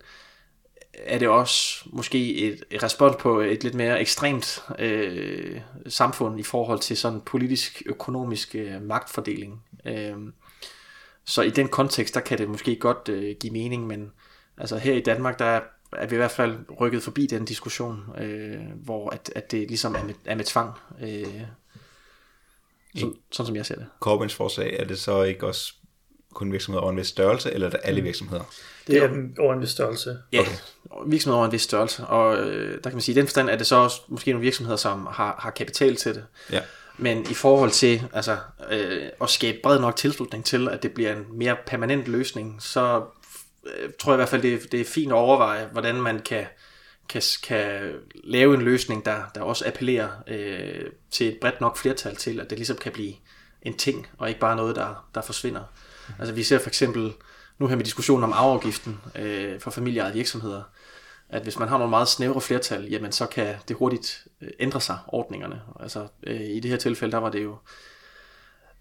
er 0.94 1.18
det 1.18 1.28
også 1.28 1.84
måske 1.92 2.36
et, 2.36 2.64
et 2.70 2.82
respons 2.82 3.16
på 3.20 3.40
et 3.40 3.64
lidt 3.64 3.74
mere 3.74 4.00
ekstremt 4.00 4.62
øh, 4.78 5.60
samfund 5.86 6.40
i 6.40 6.42
forhold 6.42 6.78
til 6.78 6.96
sådan 6.96 7.20
politisk 7.20 7.82
økonomisk 7.86 8.54
øh, 8.54 8.82
magtfordeling. 8.82 9.62
Øh, 9.86 10.16
så 11.24 11.42
i 11.42 11.50
den 11.50 11.68
kontekst, 11.68 12.14
der 12.14 12.20
kan 12.20 12.38
det 12.38 12.48
måske 12.48 12.76
godt 12.76 13.08
øh, 13.08 13.36
give 13.40 13.52
mening, 13.52 13.86
men 13.86 14.12
altså 14.60 14.76
her 14.76 14.94
i 14.94 15.00
Danmark, 15.00 15.38
der 15.38 15.60
er 15.92 16.06
vi 16.06 16.14
i 16.14 16.18
hvert 16.18 16.30
fald 16.30 16.58
rykket 16.80 17.02
forbi 17.02 17.26
den 17.26 17.44
diskussion, 17.44 18.04
øh, 18.18 18.60
hvor 18.84 19.10
at, 19.10 19.32
at 19.36 19.50
det 19.50 19.68
ligesom 19.68 19.94
er 19.94 20.04
med, 20.04 20.14
er 20.24 20.34
med 20.34 20.44
tvang. 20.44 20.74
Øh, 21.02 21.42
sådan, 22.96 23.14
sådan 23.32 23.46
som 23.46 23.56
jeg 23.56 23.66
ser 23.66 23.74
det. 23.74 23.86
Corbyns 24.00 24.34
forslag, 24.34 24.76
er 24.78 24.84
det 24.84 24.98
så 24.98 25.22
ikke 25.22 25.46
også 25.46 25.74
kun 26.34 26.52
virksomheder 26.52 26.82
over 26.82 26.90
en 26.90 26.98
vis 26.98 27.06
størrelse, 27.06 27.52
eller 27.52 27.66
er 27.66 27.70
det 27.70 27.80
alle 27.82 28.02
virksomheder? 28.02 28.42
Det 28.86 28.96
er 28.96 29.08
over 29.38 29.54
en 29.54 29.60
vis 29.60 29.70
størrelse. 29.70 30.18
Ja, 30.32 30.40
okay. 30.40 30.50
virksomheder 31.06 31.36
over 31.36 31.46
en 31.46 31.52
vis 31.52 31.62
størrelse. 31.62 32.06
Og 32.06 32.38
øh, 32.38 32.74
der 32.74 32.90
kan 32.90 32.92
man 32.92 33.00
sige, 33.00 33.12
at 33.12 33.16
i 33.16 33.20
den 33.20 33.26
forstand 33.26 33.50
er 33.50 33.56
det 33.56 33.66
så 33.66 33.76
også 33.76 34.00
måske 34.08 34.30
nogle 34.30 34.42
virksomheder, 34.42 34.76
som 34.76 35.06
har, 35.10 35.36
har 35.38 35.50
kapital 35.50 35.96
til 35.96 36.14
det. 36.14 36.24
Ja. 36.52 36.62
Men 36.98 37.26
i 37.30 37.34
forhold 37.34 37.70
til 37.70 38.02
altså, 38.12 38.36
øh, 38.70 39.08
at 39.20 39.30
skabe 39.30 39.58
bred 39.62 39.80
nok 39.80 39.96
tilslutning 39.96 40.44
til, 40.44 40.68
at 40.68 40.82
det 40.82 40.92
bliver 40.92 41.16
en 41.16 41.24
mere 41.32 41.56
permanent 41.66 42.08
løsning, 42.08 42.62
så 42.62 43.02
tror 43.98 44.12
jeg 44.12 44.16
i 44.16 44.20
hvert 44.20 44.28
fald, 44.28 44.42
det, 44.42 44.54
er, 44.54 44.58
det 44.72 44.80
er 44.80 44.84
fint 44.84 45.12
at 45.12 45.16
overveje, 45.16 45.68
hvordan 45.72 45.94
man 45.94 46.18
kan, 46.18 46.46
kan, 47.08 47.22
kan 47.42 47.92
lave 48.24 48.54
en 48.54 48.62
løsning, 48.62 49.04
der, 49.04 49.22
der 49.34 49.40
også 49.40 49.64
appellerer 49.66 50.08
øh, 50.26 50.90
til 51.10 51.28
et 51.28 51.38
bredt 51.40 51.60
nok 51.60 51.76
flertal 51.76 52.16
til, 52.16 52.40
at 52.40 52.50
det 52.50 52.58
ligesom 52.58 52.76
kan 52.76 52.92
blive 52.92 53.14
en 53.62 53.76
ting, 53.76 54.06
og 54.18 54.28
ikke 54.28 54.40
bare 54.40 54.56
noget, 54.56 54.76
der, 54.76 55.08
der 55.14 55.20
forsvinder. 55.20 55.62
Altså 56.18 56.34
vi 56.34 56.42
ser 56.42 56.58
for 56.58 56.68
eksempel 56.68 57.12
nu 57.58 57.66
her 57.66 57.76
med 57.76 57.84
diskussionen 57.84 58.24
om 58.24 58.32
afgiften 58.32 59.00
øh, 59.14 59.60
for 59.60 59.70
familieejede 59.70 60.14
virksomheder, 60.14 60.62
at 61.28 61.42
hvis 61.42 61.58
man 61.58 61.68
har 61.68 61.78
nogle 61.78 61.90
meget 61.90 62.08
snævre 62.08 62.40
flertal, 62.40 62.84
jamen 62.84 63.12
så 63.12 63.26
kan 63.26 63.54
det 63.68 63.76
hurtigt 63.76 64.26
øh, 64.40 64.50
ændre 64.60 64.80
sig, 64.80 64.98
ordningerne. 65.08 65.60
Altså 65.80 66.06
øh, 66.26 66.40
i 66.40 66.60
det 66.60 66.70
her 66.70 66.78
tilfælde, 66.78 67.12
der 67.12 67.18
var 67.18 67.30
det 67.30 67.42
jo 67.44 67.56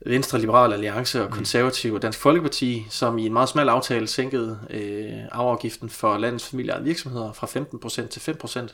Venstre, 0.06 0.40
Liberal 0.40 0.74
Alliance 0.74 1.24
og 1.24 1.32
Konservativ 1.32 1.94
og 1.94 2.02
Dansk 2.02 2.20
Folkeparti, 2.20 2.86
som 2.90 3.18
i 3.18 3.26
en 3.26 3.34
meget 3.34 3.50
smal 3.50 3.70
aftale 3.70 4.08
sænkede 4.08 4.60
øh, 4.70 5.28
afgiften 5.32 5.90
for 5.90 6.18
landets 6.18 6.46
familieejede 6.50 6.84
virksomheder 6.84 7.34
fra 7.34 7.48
15% 7.48 8.08
til 8.08 8.20
5%. 8.20 8.74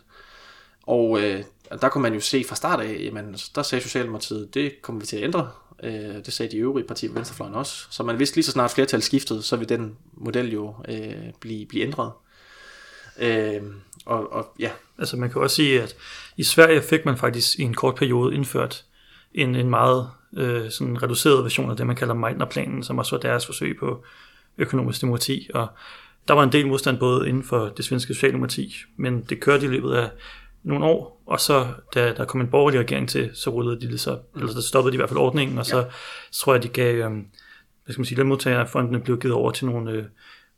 Og 0.88 1.22
øh, 1.22 1.44
der 1.82 1.90
kunne 1.90 2.02
man 2.02 2.14
jo 2.14 2.20
se 2.20 2.44
fra 2.48 2.56
start 2.56 2.80
af, 2.80 3.02
jamen, 3.04 3.36
der 3.56 3.64
sagde 3.64 3.84
Socialdemokratiet, 3.84 4.54
det 4.54 4.82
kommer 4.82 5.02
vi 5.02 5.08
til 5.08 5.18
at 5.18 5.24
ændre. 5.24 5.50
Øh, 5.84 6.26
det 6.26 6.34
sagde 6.34 6.52
de 6.52 6.58
øvrige 6.58 6.88
partier 6.88 7.10
på 7.10 7.16
Venstrefløjen 7.16 7.56
også. 7.56 7.88
Så 7.90 8.04
man 8.04 8.20
vidste 8.20 8.36
lige 8.36 8.46
så 8.46 8.52
snart 8.52 8.72
flertal 8.72 9.02
skiftede, 9.02 9.44
så 9.44 9.56
vil 9.56 9.70
den 9.70 9.98
model 10.14 10.52
jo 10.52 10.76
øh, 10.88 11.14
blive, 11.40 11.66
blive 11.66 11.84
ændret. 11.84 12.12
Øh, 13.20 13.62
og, 14.06 14.34
og 14.34 14.54
ja. 14.60 14.70
Altså 14.98 15.18
man 15.18 15.30
kan 15.30 15.42
også 15.42 15.56
sige, 15.56 15.82
at 15.82 15.96
i 16.38 16.44
Sverige 16.44 16.82
fik 16.82 17.06
man 17.06 17.18
faktisk 17.18 17.60
i 17.60 17.62
en 17.62 17.74
kort 17.74 17.96
periode 17.96 18.36
indført 18.36 18.86
en, 19.34 19.56
en 19.56 19.70
meget 19.70 20.10
øh, 20.38 20.72
sådan 20.72 21.04
reduceret 21.04 21.44
version 21.44 21.72
af 21.72 21.78
det, 21.78 21.88
man 21.88 21.96
kalder 21.96 22.14
Meitner-planen, 22.14 22.84
som 22.84 22.98
også 22.98 23.16
var 23.16 23.22
deres 23.22 23.46
forsøg 23.46 23.78
på 23.80 24.04
økonomisk 24.58 25.02
demokrati. 25.02 25.50
Og 25.54 25.68
der 26.28 26.34
var 26.34 26.44
en 26.44 26.52
del 26.52 26.68
modstand 26.68 26.98
både 26.98 27.30
inden 27.30 27.44
for 27.44 27.66
det 27.78 27.86
svenske 27.86 28.14
socialdemokrati, 28.14 28.76
men 28.98 29.22
det 29.22 29.40
kørte 29.40 29.66
i 29.66 29.70
løbet 29.70 29.94
af 29.94 30.10
nogle 30.64 30.86
år, 30.86 31.24
og 31.26 31.40
så 31.40 31.68
da 31.94 32.14
der 32.14 32.26
kom 32.26 32.42
en 32.42 32.48
borgerlig 32.48 32.80
regering 32.80 33.10
til, 33.10 33.30
så 33.34 33.50
rullede 33.50 33.82
de 33.82 33.92
det 33.92 34.00
så, 34.00 34.20
eller 34.36 34.48
så 34.48 34.62
stoppede 34.62 34.92
de 34.92 34.96
i 34.96 34.98
hvert 34.98 35.10
fald 35.10 35.20
ordningen, 35.20 35.58
og 35.58 35.66
så, 35.66 35.78
ja. 35.78 35.84
så 36.32 36.40
tror 36.40 36.54
jeg, 36.54 36.64
de 36.64 36.68
gav, 36.68 36.96
øh, 36.96 37.12
hvad 37.86 37.94
skal 37.94 38.00
man 38.00 38.06
sige, 38.06 38.18
lønmodtagerfondene 38.18 39.00
blev 39.00 39.20
givet 39.20 39.36
over 39.36 39.52
til 39.52 39.66
nogle 39.66 39.92
øh, 39.92 40.04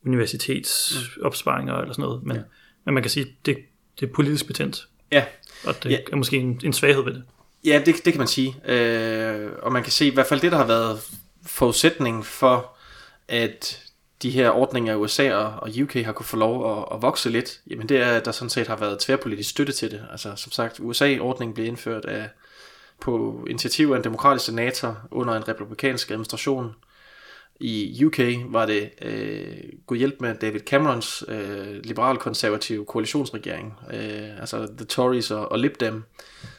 universitetsopsparinger 0.05 1.73
eller 1.73 1.93
sådan 1.93 2.05
noget, 2.05 2.23
men, 2.23 2.35
ja. 2.35 2.41
men 2.85 2.93
man 2.93 3.03
kan 3.03 3.09
sige, 3.09 3.25
det, 3.45 3.57
det 3.99 4.09
er 4.09 4.13
politisk 4.13 4.47
betændt. 4.47 4.87
Ja. 5.11 5.25
Og 5.67 5.83
det 5.83 5.91
ja. 5.91 5.97
er 6.11 6.15
måske 6.15 6.37
en, 6.37 6.61
en 6.63 6.73
svaghed 6.73 7.03
ved 7.03 7.13
det. 7.13 7.23
Ja, 7.65 7.81
det, 7.85 8.05
det 8.05 8.13
kan 8.13 8.17
man 8.17 8.27
sige. 8.27 8.55
Øh, 8.65 9.51
og 9.61 9.71
man 9.71 9.83
kan 9.83 9.91
se 9.91 10.07
i 10.07 10.13
hvert 10.13 10.27
fald 10.27 10.41
det, 10.41 10.51
der 10.51 10.57
har 10.57 10.65
været 10.65 11.01
forudsætningen 11.45 12.23
for, 12.23 12.75
at 13.27 13.81
de 14.21 14.29
her 14.29 14.49
ordninger 14.49 14.93
i 14.93 14.95
USA 14.95 15.33
og 15.35 15.69
UK 15.81 15.93
har 15.93 16.11
kunne 16.11 16.25
få 16.25 16.37
lov 16.37 16.77
at, 16.77 16.85
at 16.95 17.01
vokse 17.01 17.29
lidt, 17.29 17.61
jamen 17.69 17.89
det 17.89 18.01
er, 18.01 18.11
at 18.11 18.25
der 18.25 18.31
sådan 18.31 18.49
set 18.49 18.67
har 18.67 18.75
været 18.75 18.99
tværpolitisk 18.99 19.49
støtte 19.49 19.73
til 19.73 19.91
det. 19.91 20.05
Altså 20.11 20.35
som 20.35 20.51
sagt, 20.51 20.79
USA-ordningen 20.79 21.53
blev 21.53 21.65
indført 21.65 22.05
af, 22.05 22.29
på 23.01 23.45
initiativ 23.49 23.91
af 23.91 23.97
en 23.97 24.03
demokratisk 24.03 24.45
senator 24.45 24.97
under 25.11 25.33
en 25.33 25.47
republikansk 25.47 26.11
administration. 26.11 26.75
I 27.59 28.05
UK 28.05 28.19
var 28.47 28.65
det 28.65 28.89
øh, 29.01 29.57
god 29.87 29.97
hjælp 29.97 30.15
med 30.21 30.35
David 30.35 30.59
Camerons 30.59 31.23
øh, 31.27 31.83
liberal-konservative 31.83 32.85
koalitionsregering, 32.85 33.73
øh, 33.93 34.39
altså 34.39 34.67
The 34.77 34.85
Tories 34.85 35.31
og, 35.31 35.51
og 35.51 35.59
Lib 35.59 35.79
Dem, 35.79 36.03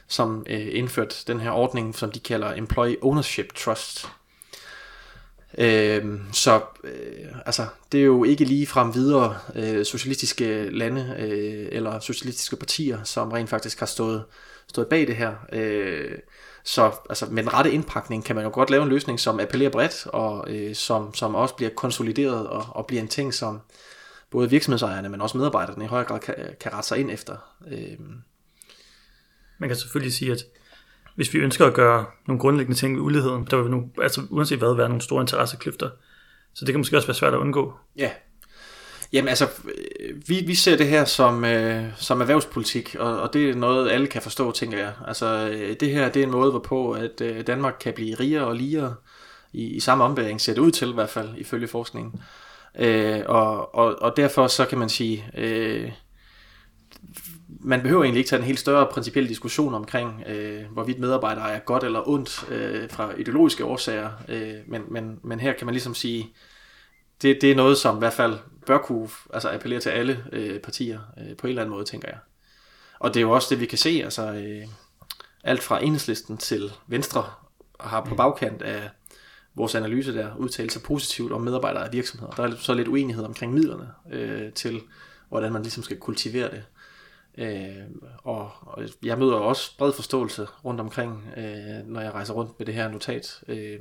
som 0.09 0.47
øh, 0.51 0.69
indførte 0.71 1.17
den 1.27 1.41
her 1.41 1.51
ordning, 1.51 1.95
som 1.95 2.13
de 2.13 2.21
kalder 2.21 2.53
Employee 2.53 2.97
Ownership 3.03 3.55
Trust. 3.55 4.09
Øh, 5.59 6.05
så 6.33 6.61
øh, 6.85 7.27
altså, 7.47 7.67
det 7.93 8.01
er 8.01 8.05
jo 8.05 8.25
ikke 8.25 8.45
lige 8.45 8.67
frem 8.67 8.95
videre 8.95 9.39
øh, 9.55 9.85
socialistiske 9.85 10.71
lande 10.71 11.17
øh, 11.19 11.69
eller 11.73 12.01
socialistiske 12.01 12.57
partier, 12.57 13.03
som 13.05 13.33
rent 13.33 13.51
faktisk 13.51 13.79
har 13.79 13.87
stået, 13.87 14.25
stået 14.69 14.87
bag 14.89 15.07
det 15.07 15.17
her. 15.17 15.35
Øh, 15.53 16.19
så 16.67 16.93
altså, 17.09 17.27
med 17.27 17.43
den 17.43 17.55
rette 17.55 17.73
indpakning 17.73 18.25
kan 18.25 18.37
man 18.37 18.45
jo 18.45 18.51
godt 18.53 18.71
lave 18.71 18.83
en 18.83 18.89
løsning, 18.89 19.21
som 19.21 19.41
appellerer 19.41 19.71
bredt, 19.71 20.07
og 20.07 20.45
øh, 20.49 20.75
som, 20.75 21.15
som 21.15 21.35
også 21.35 21.55
bliver 21.55 21.71
konsolideret 21.77 22.47
og, 22.47 22.67
og 22.71 22.87
bliver 22.87 23.03
en 23.03 23.09
ting, 23.09 23.35
som 23.35 23.61
både 24.31 24.51
virksomhedsejerne, 24.51 25.09
men 25.09 25.21
også 25.21 25.39
medarbejderne 25.39 25.85
i 25.85 25.89
højere 25.89 26.07
grad 26.07 26.21
kan, 26.21 26.35
kan 26.61 26.73
rette 26.73 26.89
sig 26.89 26.99
ind 26.99 27.11
efter. 27.11 27.37
Øh. 27.71 27.99
Man 29.59 29.69
kan 29.69 29.77
selvfølgelig 29.77 30.13
sige, 30.13 30.33
at 30.33 30.39
hvis 31.15 31.35
vi 31.35 31.39
ønsker 31.39 31.67
at 31.67 31.75
gøre 31.75 32.05
nogle 32.27 32.41
grundlæggende 32.41 32.81
ting 32.81 32.97
ved 32.97 33.03
uligheden, 33.03 33.47
der 33.51 33.57
vil 33.57 33.71
nu, 33.71 33.91
altså 34.03 34.23
uanset 34.31 34.59
hvad, 34.59 34.75
være 34.75 34.89
nogle 34.89 35.03
store 35.03 35.23
interessekløfter. 35.23 35.91
Så 36.55 36.65
det 36.65 36.73
kan 36.73 36.81
måske 36.81 36.97
også 36.97 37.09
være 37.09 37.15
svært 37.15 37.35
at 37.35 37.39
undgå. 37.39 37.75
Ja. 37.97 38.11
Jamen 39.17 39.29
altså, 39.29 39.49
vi, 40.27 40.43
vi 40.47 40.55
ser 40.55 40.77
det 40.77 40.87
her 40.87 41.05
som, 41.05 41.45
øh, 41.45 41.85
som 41.97 42.21
erhvervspolitik, 42.21 42.97
og, 42.99 43.21
og 43.21 43.33
det 43.33 43.51
er 43.51 43.55
noget, 43.55 43.91
alle 43.91 44.07
kan 44.07 44.23
forstå, 44.23 44.53
tænker 44.53 44.79
jeg. 44.79 44.93
Altså, 45.07 45.51
øh, 45.53 45.77
det 45.81 45.91
her 45.91 46.09
det 46.09 46.21
er 46.21 46.27
en 46.27 46.31
måde, 46.31 46.51
hvorpå 46.51 46.93
at 46.93 47.21
øh, 47.21 47.47
Danmark 47.47 47.77
kan 47.81 47.93
blive 47.93 48.15
rigere 48.15 48.47
og 48.47 48.57
ligere 48.57 48.95
i, 49.53 49.65
i 49.65 49.81
samme 49.81 50.05
ombæring, 50.05 50.41
ser 50.41 50.55
det 50.55 50.61
ud 50.61 50.71
til 50.71 50.91
i 50.91 50.95
hvert 50.95 51.11
fald, 51.11 51.29
ifølge 51.37 51.69
forskningen. 51.69 52.21
Øh, 52.79 53.23
og, 53.27 53.75
og, 53.75 54.03
og 54.03 54.17
derfor 54.17 54.47
så 54.47 54.65
kan 54.65 54.79
man 54.79 54.89
sige, 54.89 55.25
øh, 55.37 55.93
man 57.61 57.83
behøver 57.83 58.03
egentlig 58.03 58.21
ikke 58.21 58.29
tage 58.29 58.41
en 58.41 58.47
helt 58.47 58.61
større 58.61 58.87
principiel 58.93 59.29
diskussion 59.29 59.75
omkring, 59.75 60.23
øh, 60.27 60.63
hvorvidt 60.73 60.99
medarbejdere 60.99 61.53
er 61.53 61.59
godt 61.59 61.85
eller 61.85 62.09
ondt 62.09 62.51
øh, 62.51 62.91
fra 62.91 63.11
ideologiske 63.19 63.65
årsager, 63.65 64.11
øh, 64.29 64.55
men, 64.67 64.83
men, 64.91 65.19
men 65.25 65.41
her 65.41 65.53
kan 65.53 65.67
man 65.67 65.75
ligesom 65.75 65.95
sige, 65.95 66.29
det, 67.23 67.39
det 67.41 67.51
er 67.51 67.55
noget, 67.55 67.79
som 67.79 67.97
i 67.97 67.99
hvert 67.99 68.13
fald 68.13 68.39
bør 68.67 68.79
kunne 68.79 69.09
altså 69.33 69.51
appellere 69.51 69.81
til 69.81 69.91
alle 69.91 70.25
øh, 70.33 70.61
partier 70.61 71.01
øh, 71.19 71.37
på 71.37 71.47
en 71.47 71.49
eller 71.49 71.63
anden 71.63 71.75
måde, 71.75 71.85
tænker 71.85 72.09
jeg. 72.09 72.19
Og 72.99 73.15
det 73.15 73.21
er 73.21 73.25
jo 73.25 73.31
også 73.31 73.49
det, 73.51 73.61
vi 73.61 73.67
kan 73.67 73.79
se, 73.79 74.01
altså 74.05 74.33
øh, 74.33 74.67
alt 75.45 75.63
fra 75.63 75.85
enhedslisten 75.85 76.37
til 76.37 76.73
Venstre 76.87 77.25
har 77.81 78.05
på 78.05 78.15
bagkant 78.15 78.63
af 78.63 78.91
vores 79.55 79.75
analyse 79.75 80.15
der 80.15 80.37
udtalt 80.37 80.73
sig 80.73 80.83
positivt 80.83 81.33
om 81.33 81.41
medarbejdere 81.41 81.87
af 81.87 81.93
virksomheder. 81.93 82.33
Der 82.33 82.43
er 82.43 82.57
så 82.57 82.75
lidt 82.75 82.89
uenighed 82.89 83.25
omkring 83.25 83.55
midlerne 83.55 83.89
øh, 84.13 84.53
til, 84.53 84.81
hvordan 85.29 85.53
man 85.53 85.63
ligesom 85.63 85.83
skal 85.83 85.99
kultivere 85.99 86.51
det. 86.51 86.65
Øh, 87.39 87.85
og, 88.19 88.51
og 88.61 88.85
jeg 89.03 89.19
møder 89.19 89.35
også 89.35 89.77
bred 89.79 89.93
forståelse 89.93 90.47
rundt 90.65 90.81
omkring, 90.81 91.29
øh, 91.37 91.87
når 91.87 92.01
jeg 92.01 92.13
rejser 92.13 92.35
rundt 92.35 92.59
med 92.59 92.67
det 92.67 92.75
her 92.75 92.89
notat. 92.89 93.43
Øh, 93.49 93.81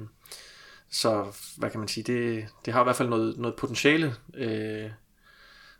så 0.91 1.25
hvad 1.57 1.69
kan 1.69 1.79
man 1.79 1.87
sige, 1.87 2.03
det, 2.03 2.45
det 2.65 2.73
har 2.73 2.81
i 2.81 2.83
hvert 2.83 2.95
fald 2.95 3.09
noget, 3.09 3.37
noget 3.37 3.55
potentiale, 3.55 4.15
øh, 4.33 4.89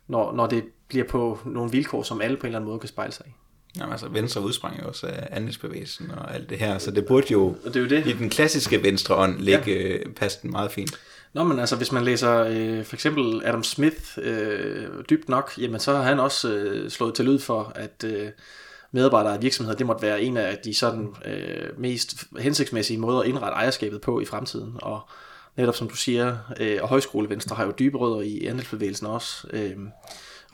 når, 0.06 0.32
når 0.32 0.46
det 0.46 0.64
bliver 0.88 1.04
på 1.04 1.38
nogle 1.44 1.70
vilkår, 1.70 2.02
som 2.02 2.20
alle 2.20 2.36
på 2.36 2.40
en 2.40 2.46
eller 2.46 2.58
anden 2.58 2.68
måde 2.68 2.80
kan 2.80 2.88
spejle 2.88 3.12
sig 3.12 3.26
i. 3.26 3.30
Jamen 3.78 3.92
altså, 3.92 4.08
Venstre 4.08 4.40
udsprang 4.40 4.82
jo 4.82 4.88
også 4.88 5.06
af 5.06 5.28
andelsbevægelsen 5.30 6.10
og 6.10 6.34
alt 6.34 6.50
det 6.50 6.58
her, 6.58 6.78
så 6.78 6.90
det 6.90 7.06
burde 7.06 7.26
jo, 7.30 7.54
det 7.64 7.76
er 7.76 7.80
jo 7.80 7.88
det. 7.88 8.06
i 8.06 8.12
den 8.12 8.30
klassiske 8.30 8.82
venstreånd 8.82 9.38
ligge 9.38 9.98
ja. 9.98 10.08
passe 10.16 10.38
den 10.42 10.50
meget 10.50 10.72
fint. 10.72 11.00
Nå, 11.32 11.44
men 11.44 11.58
altså, 11.58 11.76
hvis 11.76 11.92
man 11.92 12.04
læser 12.04 12.44
øh, 12.44 12.84
for 12.84 12.96
eksempel 12.96 13.42
Adam 13.44 13.62
Smith 13.62 14.18
øh, 14.18 14.86
dybt 15.10 15.28
nok, 15.28 15.52
jamen 15.58 15.80
så 15.80 15.96
har 15.96 16.02
han 16.02 16.20
også 16.20 16.48
øh, 16.48 16.90
slået 16.90 17.14
til 17.14 17.24
lyd 17.24 17.38
for, 17.38 17.72
at 17.74 18.04
øh, 18.04 18.28
medarbejdere 18.92 19.34
af 19.34 19.42
virksomheder, 19.42 19.76
det 19.76 19.86
måtte 19.86 20.02
være 20.02 20.22
en 20.22 20.36
af 20.36 20.58
de 20.64 20.74
sådan 20.74 21.14
øh, 21.24 21.78
mest 21.78 22.24
hensigtsmæssige 22.38 22.98
måder 22.98 23.20
at 23.20 23.26
indrette 23.26 23.54
ejerskabet 23.54 24.00
på 24.00 24.20
i 24.20 24.24
fremtiden. 24.24 24.72
Og 24.82 25.00
netop 25.56 25.76
som 25.76 25.88
du 25.88 25.96
siger, 25.96 26.36
øh, 26.60 26.78
og 26.82 26.88
højskolevenstre 26.88 27.56
har 27.56 27.64
jo 27.64 27.72
dybe 27.78 27.98
rødder 27.98 28.20
i 28.20 28.46
andelsbevægelsen 28.46 29.06
også. 29.06 29.46
Øh, 29.52 29.76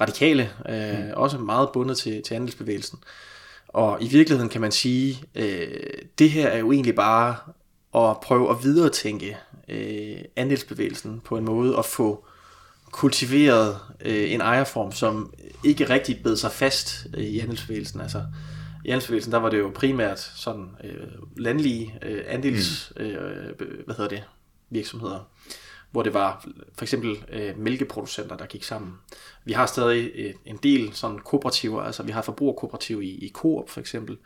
radikale, 0.00 0.50
øh, 0.68 0.98
mm. 0.98 1.12
også 1.16 1.38
meget 1.38 1.68
bundet 1.72 1.96
til, 1.96 2.22
til 2.22 2.34
andelsbevægelsen. 2.34 2.98
Og 3.68 4.02
i 4.02 4.08
virkeligheden 4.08 4.50
kan 4.50 4.60
man 4.60 4.72
sige, 4.72 5.22
øh, 5.34 5.68
det 6.18 6.30
her 6.30 6.48
er 6.48 6.58
jo 6.58 6.72
egentlig 6.72 6.94
bare 6.94 7.36
at 7.94 8.20
prøve 8.20 8.50
at 8.50 8.64
videretænke 8.64 9.36
øh, 9.68 10.18
andelsbevægelsen 10.36 11.20
på 11.24 11.36
en 11.36 11.44
måde 11.44 11.78
at 11.78 11.84
få 11.84 12.26
kultiveret 12.92 13.78
øh, 14.00 14.32
en 14.32 14.40
ejerform, 14.40 14.92
som 14.92 15.34
ikke 15.64 15.88
rigtig 15.88 16.22
bed 16.22 16.36
sig 16.36 16.52
fast 16.52 17.06
øh, 17.14 17.24
i 17.24 17.38
andelsbevægelsen. 17.38 18.00
Altså, 18.00 18.24
I 18.84 18.88
andelsbevægelsen, 18.88 19.32
der 19.32 19.38
var 19.38 19.50
det 19.50 19.58
jo 19.58 19.72
primært 19.74 20.20
sådan 20.20 20.68
øh, 20.84 21.06
landlige 21.36 21.98
øh, 22.02 22.24
andels, 22.26 22.92
mm. 22.96 23.02
øh, 23.02 23.52
hvad 23.84 23.94
hedder 23.94 24.08
det, 24.08 24.22
virksomheder, 24.70 25.28
hvor 25.90 26.02
det 26.02 26.14
var 26.14 26.46
for 26.74 26.84
eksempel 26.84 27.24
øh, 27.32 27.58
mælkeproducenter, 27.58 28.36
der 28.36 28.46
gik 28.46 28.64
sammen. 28.64 28.92
Vi 29.44 29.52
har 29.52 29.66
stadig 29.66 30.10
øh, 30.14 30.34
en 30.44 30.56
del 30.56 30.94
sådan 30.94 31.18
kooperativer, 31.18 31.82
altså 31.82 32.02
vi 32.02 32.12
har 32.12 32.22
forbrugerkooperativ 32.22 33.02
i, 33.02 33.08
i 33.08 33.30
Coop 33.34 33.70
for 33.70 33.80
eksempel. 33.80 34.18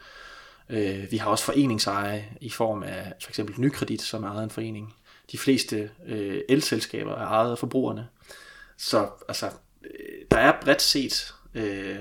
Øh, 0.70 1.10
vi 1.10 1.16
har 1.16 1.30
også 1.30 1.44
foreningseje 1.44 2.28
i 2.40 2.50
form 2.50 2.82
af 2.82 3.12
for 3.22 3.30
eksempel 3.30 3.60
Nykredit, 3.60 4.02
som 4.02 4.24
er 4.24 4.30
ejet 4.30 4.44
en 4.44 4.50
forening. 4.50 4.94
De 5.32 5.38
fleste 5.38 5.90
øh, 6.06 6.40
elselskaber 6.48 7.12
er 7.12 7.26
ejet 7.26 7.50
af 7.50 7.58
forbrugerne. 7.58 8.08
Så 8.76 9.08
altså, 9.28 9.46
øh, 9.84 10.24
der 10.30 10.38
er 10.38 10.60
bredt 10.60 10.82
set 10.82 11.34
øh, 11.54 11.98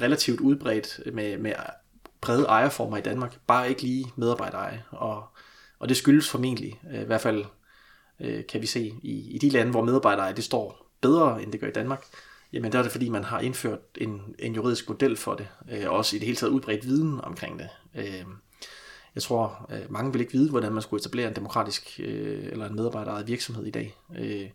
relativt 0.00 0.40
udbredt 0.40 1.00
med, 1.12 1.38
med 1.38 1.52
brede 2.20 2.44
ejerformer 2.44 2.96
i 2.96 3.00
Danmark, 3.00 3.38
bare 3.46 3.68
ikke 3.68 3.82
lige 3.82 4.12
medarbejdereje. 4.16 4.84
Og, 4.90 5.24
og 5.78 5.88
det 5.88 5.96
skyldes 5.96 6.28
formentlig, 6.28 6.80
øh, 6.92 7.02
i 7.02 7.04
hvert 7.04 7.20
fald 7.20 7.44
øh, 8.20 8.46
kan 8.46 8.60
vi 8.60 8.66
se 8.66 8.94
i, 9.02 9.30
i 9.30 9.38
de 9.38 9.48
lande, 9.48 9.70
hvor 9.70 9.84
medarbejdereje 9.84 10.34
det 10.34 10.44
står 10.44 10.90
bedre, 11.00 11.42
end 11.42 11.52
det 11.52 11.60
gør 11.60 11.68
i 11.68 11.72
Danmark, 11.72 12.04
jamen 12.52 12.72
der 12.72 12.78
er 12.78 12.82
det 12.82 12.92
fordi, 12.92 13.08
man 13.08 13.24
har 13.24 13.40
indført 13.40 13.78
en, 13.98 14.34
en 14.38 14.54
juridisk 14.54 14.88
model 14.88 15.16
for 15.16 15.34
det, 15.34 15.48
øh, 15.72 15.90
og 15.90 15.96
også 15.96 16.16
i 16.16 16.18
det 16.18 16.26
hele 16.26 16.36
taget 16.36 16.50
udbredt 16.50 16.86
viden 16.86 17.20
omkring 17.20 17.58
det. 17.58 17.68
Øh, 17.94 18.24
jeg 19.14 19.22
tror, 19.22 19.70
øh, 19.72 19.92
mange 19.92 20.12
vil 20.12 20.20
ikke 20.20 20.32
vide, 20.32 20.50
hvordan 20.50 20.72
man 20.72 20.82
skulle 20.82 21.00
etablere 21.00 21.28
en 21.28 21.36
demokratisk 21.36 22.00
øh, 22.04 22.46
eller 22.52 22.66
en 22.66 22.76
medarbejderejet 22.76 23.26
virksomhed 23.26 23.66
i 23.66 23.70
dag. 23.70 23.96
Øh, 24.18 24.50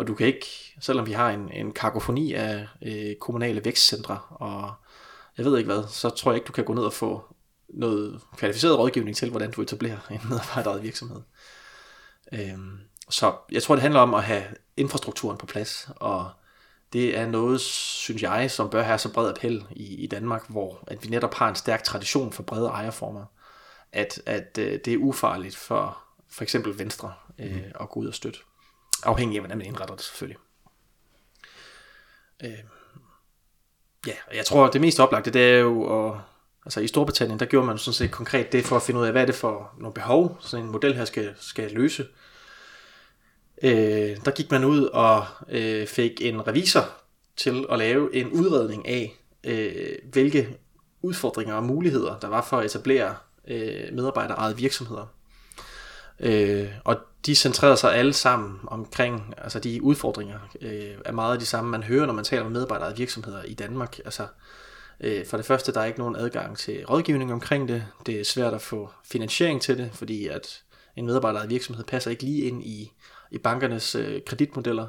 og 0.00 0.06
du 0.06 0.14
kan 0.14 0.26
ikke, 0.26 0.46
selvom 0.80 1.06
vi 1.06 1.12
har 1.12 1.30
en, 1.30 1.52
en 1.52 1.72
kakofoni 1.72 2.32
af 2.32 2.66
øh, 2.82 3.16
kommunale 3.20 3.64
vækstcentre, 3.64 4.18
og 4.30 4.72
jeg 5.38 5.44
ved 5.44 5.58
ikke 5.58 5.72
hvad, 5.72 5.84
så 5.88 6.10
tror 6.10 6.30
jeg 6.30 6.36
ikke, 6.36 6.46
du 6.46 6.52
kan 6.52 6.64
gå 6.64 6.74
ned 6.74 6.82
og 6.82 6.92
få 6.92 7.34
noget 7.68 8.20
kvalificeret 8.36 8.78
rådgivning 8.78 9.16
til, 9.16 9.30
hvordan 9.30 9.50
du 9.50 9.62
etablerer 9.62 9.98
en 10.10 10.20
medarbejderejet 10.28 10.82
virksomhed. 10.82 11.20
Øh, 12.32 12.58
så 13.10 13.34
jeg 13.52 13.62
tror, 13.62 13.74
det 13.74 13.82
handler 13.82 14.00
om 14.00 14.14
at 14.14 14.22
have 14.22 14.44
infrastrukturen 14.76 15.38
på 15.38 15.46
plads, 15.46 15.88
og 15.96 16.30
det 16.92 17.18
er 17.18 17.26
noget, 17.26 17.60
synes 17.60 18.22
jeg, 18.22 18.50
som 18.50 18.70
bør 18.70 18.82
have 18.82 18.98
så 18.98 19.12
bred 19.12 19.28
appel 19.28 19.64
i, 19.70 19.94
i 19.94 20.06
Danmark, 20.06 20.48
hvor 20.48 20.84
at 20.86 21.04
vi 21.04 21.08
netop 21.08 21.34
har 21.34 21.48
en 21.48 21.56
stærk 21.56 21.84
tradition 21.84 22.32
for 22.32 22.42
brede 22.42 22.68
ejerformer, 22.68 23.24
at, 23.92 24.22
at 24.26 24.58
øh, 24.58 24.78
det 24.84 24.94
er 24.94 24.98
ufarligt 24.98 25.56
for 25.56 25.98
for 26.28 26.42
eksempel 26.42 26.78
Venstre 26.78 27.12
øh, 27.38 27.54
mm. 27.56 27.62
at 27.80 27.88
gå 27.88 28.00
ud 28.00 28.06
og 28.06 28.14
støtte. 28.14 28.38
Afhængig 29.02 29.36
af, 29.36 29.40
hvordan 29.40 29.58
man 29.58 29.66
indretter 29.66 29.94
det 29.94 30.04
selvfølgelig. 30.04 30.38
Øh, 32.44 32.58
ja, 34.06 34.12
jeg 34.34 34.46
tror, 34.46 34.68
det 34.68 34.80
mest 34.80 35.00
oplagte, 35.00 35.30
det 35.30 35.42
er 35.42 35.58
jo 35.58 36.08
at, 36.08 36.20
altså 36.66 36.80
i 36.80 36.86
Storbritannien, 36.86 37.40
der 37.40 37.46
gjorde 37.46 37.66
man 37.66 37.78
sådan 37.78 37.94
set 37.94 38.10
konkret 38.10 38.52
det 38.52 38.64
for 38.64 38.76
at 38.76 38.82
finde 38.82 39.00
ud 39.00 39.06
af, 39.06 39.12
hvad 39.12 39.22
er 39.22 39.26
det 39.26 39.34
for 39.34 39.74
nogle 39.78 39.94
behov, 39.94 40.36
sådan 40.40 40.64
en 40.64 40.72
model 40.72 40.94
her 40.94 41.04
skal, 41.04 41.34
skal 41.40 41.70
løse. 41.70 42.06
Øh, 43.62 44.16
der 44.24 44.30
gik 44.30 44.50
man 44.50 44.64
ud 44.64 44.84
og 44.84 45.26
øh, 45.48 45.86
fik 45.86 46.20
en 46.20 46.46
revisor 46.46 46.84
til 47.36 47.66
at 47.70 47.78
lave 47.78 48.14
en 48.14 48.30
udredning 48.32 48.88
af, 48.88 49.16
øh, 49.44 49.94
hvilke 50.12 50.58
udfordringer 51.02 51.54
og 51.54 51.64
muligheder 51.64 52.18
der 52.18 52.28
var 52.28 52.42
for 52.42 52.58
at 52.58 52.64
etablere 52.64 53.16
øh, 53.48 53.92
medarbejderejede 53.92 54.56
virksomheder. 54.56 55.14
Øh, 56.20 56.68
og 56.84 56.96
de 57.26 57.34
centrerede 57.34 57.76
sig 57.76 57.94
alle 57.94 58.12
sammen 58.12 58.58
omkring, 58.66 59.34
altså 59.38 59.58
de 59.58 59.82
udfordringer 59.82 60.38
øh, 60.60 60.94
er 61.04 61.12
meget 61.12 61.32
af 61.32 61.38
de 61.38 61.46
samme, 61.46 61.70
man 61.70 61.82
hører, 61.82 62.06
når 62.06 62.12
man 62.12 62.24
taler 62.24 62.42
med 62.42 62.50
medarbejdere 62.50 62.96
virksomheder 62.96 63.42
i 63.42 63.54
Danmark. 63.54 63.98
Altså, 64.04 64.26
øh, 65.00 65.26
for 65.26 65.36
det 65.36 65.46
første, 65.46 65.72
der 65.72 65.80
er 65.80 65.84
ikke 65.84 65.98
nogen 65.98 66.16
adgang 66.16 66.58
til 66.58 66.84
rådgivning 66.86 67.32
omkring 67.32 67.68
det. 67.68 67.86
Det 68.06 68.20
er 68.20 68.24
svært 68.24 68.54
at 68.54 68.62
få 68.62 68.90
finansiering 69.04 69.62
til 69.62 69.78
det, 69.78 69.90
fordi 69.94 70.26
at 70.26 70.62
en 70.96 71.06
medarbejder 71.06 71.46
virksomhed 71.46 71.84
passer 71.84 72.10
ikke 72.10 72.22
lige 72.22 72.42
ind 72.42 72.62
i, 72.64 72.92
i 73.30 73.38
bankernes 73.38 73.94
øh, 73.94 74.20
kreditmodeller. 74.26 74.86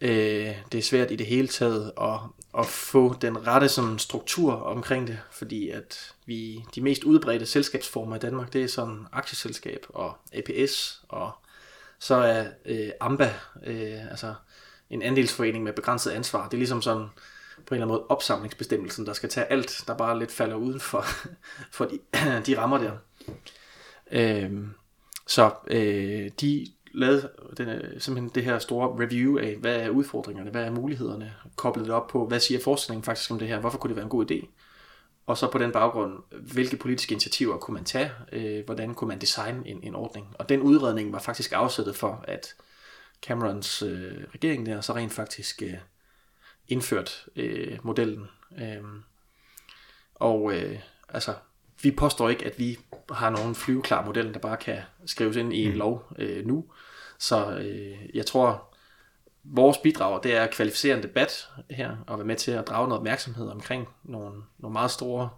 Øh, 0.00 0.56
det 0.72 0.78
er 0.78 0.82
svært 0.82 1.10
i 1.10 1.16
det 1.16 1.26
hele 1.26 1.48
taget 1.48 1.92
at, 2.00 2.18
at 2.58 2.66
få 2.66 3.14
den 3.20 3.46
rette 3.46 3.68
sådan, 3.68 3.98
struktur 3.98 4.52
omkring 4.52 5.06
det, 5.06 5.18
fordi 5.30 5.70
at 5.70 6.14
vi 6.26 6.64
de 6.74 6.80
mest 6.80 7.04
udbredte 7.04 7.46
selskabsformer 7.46 8.16
i 8.16 8.18
Danmark, 8.18 8.52
det 8.52 8.64
er 8.64 8.68
sådan 8.68 9.06
aktieselskab 9.12 9.86
og 9.88 10.16
APS, 10.32 11.02
og 11.08 11.32
så 11.98 12.14
er 12.14 12.46
øh, 12.64 12.90
AMBA, 13.00 13.34
øh, 13.66 14.10
altså 14.10 14.34
en 14.90 15.02
andelsforening 15.02 15.64
med 15.64 15.72
begrænset 15.72 16.10
ansvar, 16.10 16.44
det 16.48 16.54
er 16.54 16.58
ligesom 16.58 16.82
sådan 16.82 17.06
på 17.66 17.74
en 17.74 17.76
eller 17.76 17.86
anden 17.86 17.88
måde 17.88 18.06
opsamlingsbestemmelsen, 18.08 19.06
der 19.06 19.12
skal 19.12 19.28
tage 19.28 19.46
alt, 19.46 19.84
der 19.86 19.94
bare 19.94 20.18
lidt 20.18 20.32
falder 20.32 20.56
uden 20.56 20.80
for, 20.80 21.04
for 21.76 21.84
de, 21.84 21.98
de 22.46 22.58
rammer 22.58 22.78
der. 22.78 22.92
Øh, 24.10 24.52
så 25.26 25.50
øh, 25.66 26.30
de 26.40 26.66
lavet 26.94 27.30
den, 27.56 27.68
øh, 27.68 28.00
simpelthen 28.00 28.30
det 28.34 28.44
her 28.44 28.58
store 28.58 29.04
review 29.04 29.38
af, 29.38 29.56
hvad 29.56 29.76
er 29.76 29.88
udfordringerne, 29.88 30.50
hvad 30.50 30.64
er 30.64 30.70
mulighederne, 30.70 31.34
koblet 31.56 31.86
det 31.86 31.94
op 31.94 32.08
på, 32.08 32.26
hvad 32.26 32.40
siger 32.40 32.60
forskningen 32.64 33.04
faktisk 33.04 33.30
om 33.30 33.38
det 33.38 33.48
her, 33.48 33.60
hvorfor 33.60 33.78
kunne 33.78 33.88
det 33.88 33.96
være 33.96 34.04
en 34.04 34.10
god 34.10 34.30
idé, 34.30 34.46
og 35.26 35.38
så 35.38 35.50
på 35.50 35.58
den 35.58 35.72
baggrund, 35.72 36.22
hvilke 36.52 36.76
politiske 36.76 37.12
initiativer 37.12 37.58
kunne 37.58 37.74
man 37.74 37.84
tage, 37.84 38.12
øh, 38.32 38.64
hvordan 38.64 38.94
kunne 38.94 39.08
man 39.08 39.20
designe 39.20 39.68
en, 39.68 39.80
en 39.82 39.94
ordning. 39.94 40.26
Og 40.38 40.48
den 40.48 40.60
udredning 40.60 41.12
var 41.12 41.18
faktisk 41.18 41.52
afsættet 41.52 41.96
for, 41.96 42.24
at 42.28 42.54
Camerons 43.22 43.82
øh, 43.82 44.24
regering 44.34 44.66
der 44.66 44.80
så 44.80 44.94
rent 44.94 45.12
faktisk 45.12 45.62
øh, 45.62 45.74
indført 46.68 47.26
øh, 47.36 47.78
modellen. 47.82 48.28
Øh, 48.58 48.82
og 50.14 50.54
øh, 50.54 50.78
altså, 51.08 51.34
vi 51.82 51.90
påstår 51.90 52.28
ikke, 52.28 52.46
at 52.46 52.58
vi 52.58 52.78
har 53.10 53.30
nogen 53.30 53.54
flyveklar 53.54 54.04
model, 54.04 54.34
der 54.34 54.38
bare 54.38 54.56
kan 54.56 54.78
skrives 55.06 55.36
ind 55.36 55.52
i 55.52 55.64
en 55.64 55.72
mm. 55.72 55.78
lov 55.78 56.06
øh, 56.18 56.46
nu. 56.46 56.64
Så 57.18 57.56
øh, 57.56 58.16
jeg 58.16 58.26
tror, 58.26 58.74
vores 59.44 59.78
bidrag, 59.78 60.22
det 60.22 60.36
er 60.36 60.42
at 60.42 60.54
kvalificere 60.54 60.96
en 60.96 61.02
debat 61.02 61.48
her, 61.70 61.96
og 62.06 62.18
være 62.18 62.26
med 62.26 62.36
til 62.36 62.50
at 62.50 62.66
drage 62.66 62.88
noget 62.88 62.98
opmærksomhed 62.98 63.48
omkring 63.48 63.88
nogle, 64.04 64.42
nogle 64.58 64.72
meget 64.72 64.90
store 64.90 65.28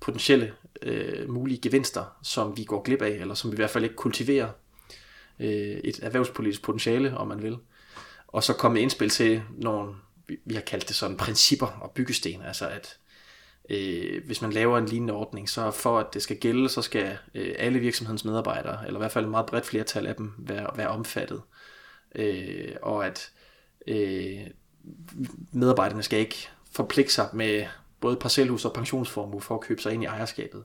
potentielle 0.00 0.52
øh, 0.82 1.30
mulige 1.30 1.60
gevinster, 1.60 2.16
som 2.22 2.56
vi 2.56 2.64
går 2.64 2.82
glip 2.82 3.02
af, 3.02 3.10
eller 3.10 3.34
som 3.34 3.50
vi 3.50 3.54
i 3.54 3.56
hvert 3.56 3.70
fald 3.70 3.84
ikke 3.84 3.96
kultiverer 3.96 4.48
øh, 5.40 5.80
et 5.84 6.00
erhvervspolitisk 6.02 6.62
potentiale, 6.62 7.16
om 7.16 7.28
man 7.28 7.42
vil. 7.42 7.56
Og 8.28 8.42
så 8.42 8.52
komme 8.52 8.80
indspil 8.80 9.10
til 9.10 9.42
nogle, 9.48 9.94
vi 10.44 10.54
har 10.54 10.62
kaldt 10.62 10.88
det 10.88 10.96
sådan, 10.96 11.16
principper 11.16 11.66
og 11.66 11.90
byggesten, 11.90 12.42
altså 12.42 12.68
at 12.68 12.98
øh, 13.70 14.24
hvis 14.26 14.42
man 14.42 14.52
laver 14.52 14.78
en 14.78 14.86
lignende 14.86 15.14
ordning, 15.14 15.48
så 15.48 15.70
for 15.70 15.98
at 15.98 16.14
det 16.14 16.22
skal 16.22 16.36
gælde, 16.36 16.68
så 16.68 16.82
skal 16.82 17.18
øh, 17.34 17.54
alle 17.58 17.78
virksomhedens 17.78 18.24
medarbejdere, 18.24 18.86
eller 18.86 18.98
i 18.98 19.02
hvert 19.02 19.12
fald 19.12 19.24
et 19.24 19.30
meget 19.30 19.46
bredt 19.46 19.66
flertal 19.66 20.06
af 20.06 20.14
dem, 20.14 20.32
være, 20.38 20.70
være 20.76 20.88
omfattet. 20.88 21.42
Øh, 22.14 22.72
og 22.82 23.06
at 23.06 23.30
øh, 23.86 24.40
medarbejderne 25.52 26.02
skal 26.02 26.18
ikke 26.18 26.48
forpligte 26.72 27.12
sig 27.12 27.28
med 27.32 27.66
både 28.00 28.16
parcelhus 28.16 28.64
og 28.64 28.72
pensionsformue 28.72 29.40
for 29.40 29.54
at 29.54 29.60
købe 29.60 29.82
sig 29.82 29.92
ind 29.94 30.02
i 30.02 30.06
ejerskabet, 30.06 30.64